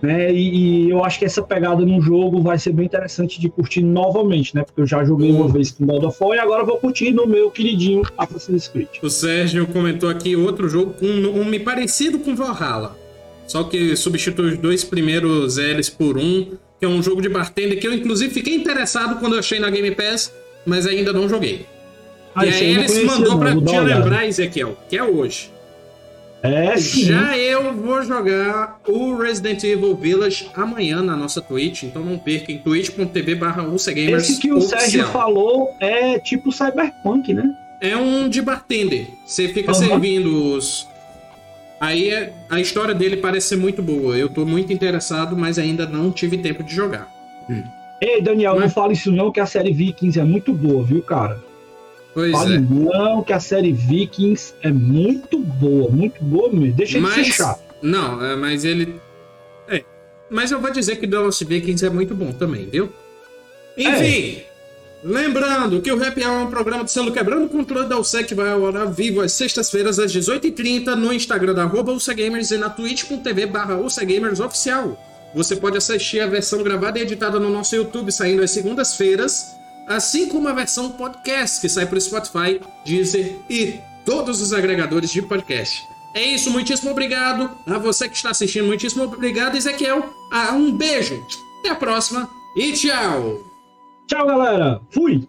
[0.00, 0.32] Né?
[0.32, 3.82] E, e, eu acho que essa pegada no jogo vai ser bem interessante de curtir
[3.82, 4.62] novamente, né?
[4.62, 7.26] Porque eu já joguei uma vez com God of War e agora vou curtir no
[7.26, 8.88] meu queridinho Assassin's Creed.
[9.02, 12.96] O Sérgio comentou aqui outro jogo com um nome parecido com Valhalla.
[13.46, 17.80] Só que substitui os dois primeiros L's por um, que é um jogo de bartender
[17.80, 20.32] que eu inclusive fiquei interessado quando eu achei na Game Pass,
[20.64, 21.66] mas ainda não joguei.
[22.34, 25.50] Ah, e aí eles mandou pra te lembrar, Ezequiel, que é hoje.
[26.42, 27.06] É, sim.
[27.06, 32.52] Já eu vou jogar o Resident Evil Village amanhã na nossa Twitch, então não perca
[32.52, 34.80] em twitch.tv barra Esse que o oficial.
[34.80, 37.50] Sérgio falou é tipo Cyberpunk, né?
[37.80, 39.08] É um de bartender.
[39.26, 39.74] Você fica uhum.
[39.74, 40.88] servindo os...
[41.80, 44.16] Aí é, a história dele parece ser muito boa.
[44.16, 47.08] Eu tô muito interessado, mas ainda não tive tempo de jogar.
[47.48, 47.62] Hum.
[48.00, 48.62] Ei, Daniel, mas...
[48.62, 51.38] não fale isso não, que a série Vikings é muito boa, viu, cara?
[52.18, 52.58] Pois Fale é.
[52.58, 56.74] não que a série Vikings é muito boa, muito boa mesmo.
[56.74, 57.62] Deixa mas, ele ser chato.
[57.80, 59.00] Não, é, mas ele.
[59.68, 59.84] É.
[60.28, 62.92] Mas eu vou dizer que Lost Vikings é muito bom também, viu?
[63.76, 64.38] Enfim.
[64.38, 64.44] É.
[65.04, 68.34] Lembrando que o Hour é um programa de selo quebrando o controle da UC que
[68.34, 72.68] vai ao ar vivo às sextas-feiras às 18h30 no Instagram da arroba UCGamers e na
[72.68, 75.00] twitch.tv barra UCGamers oficial.
[75.32, 79.56] Você pode assistir a versão gravada e editada no nosso YouTube saindo às segundas-feiras
[79.88, 85.10] assim como a versão podcast que sai para o Spotify, Deezer e todos os agregadores
[85.10, 85.82] de podcast.
[86.14, 90.12] É isso, muitíssimo obrigado a você que está assistindo, muitíssimo obrigado, Ezequiel.
[90.32, 91.22] Ah, um beijo,
[91.60, 93.38] até a próxima e tchau!
[94.06, 94.80] Tchau, galera!
[94.90, 95.28] Fui!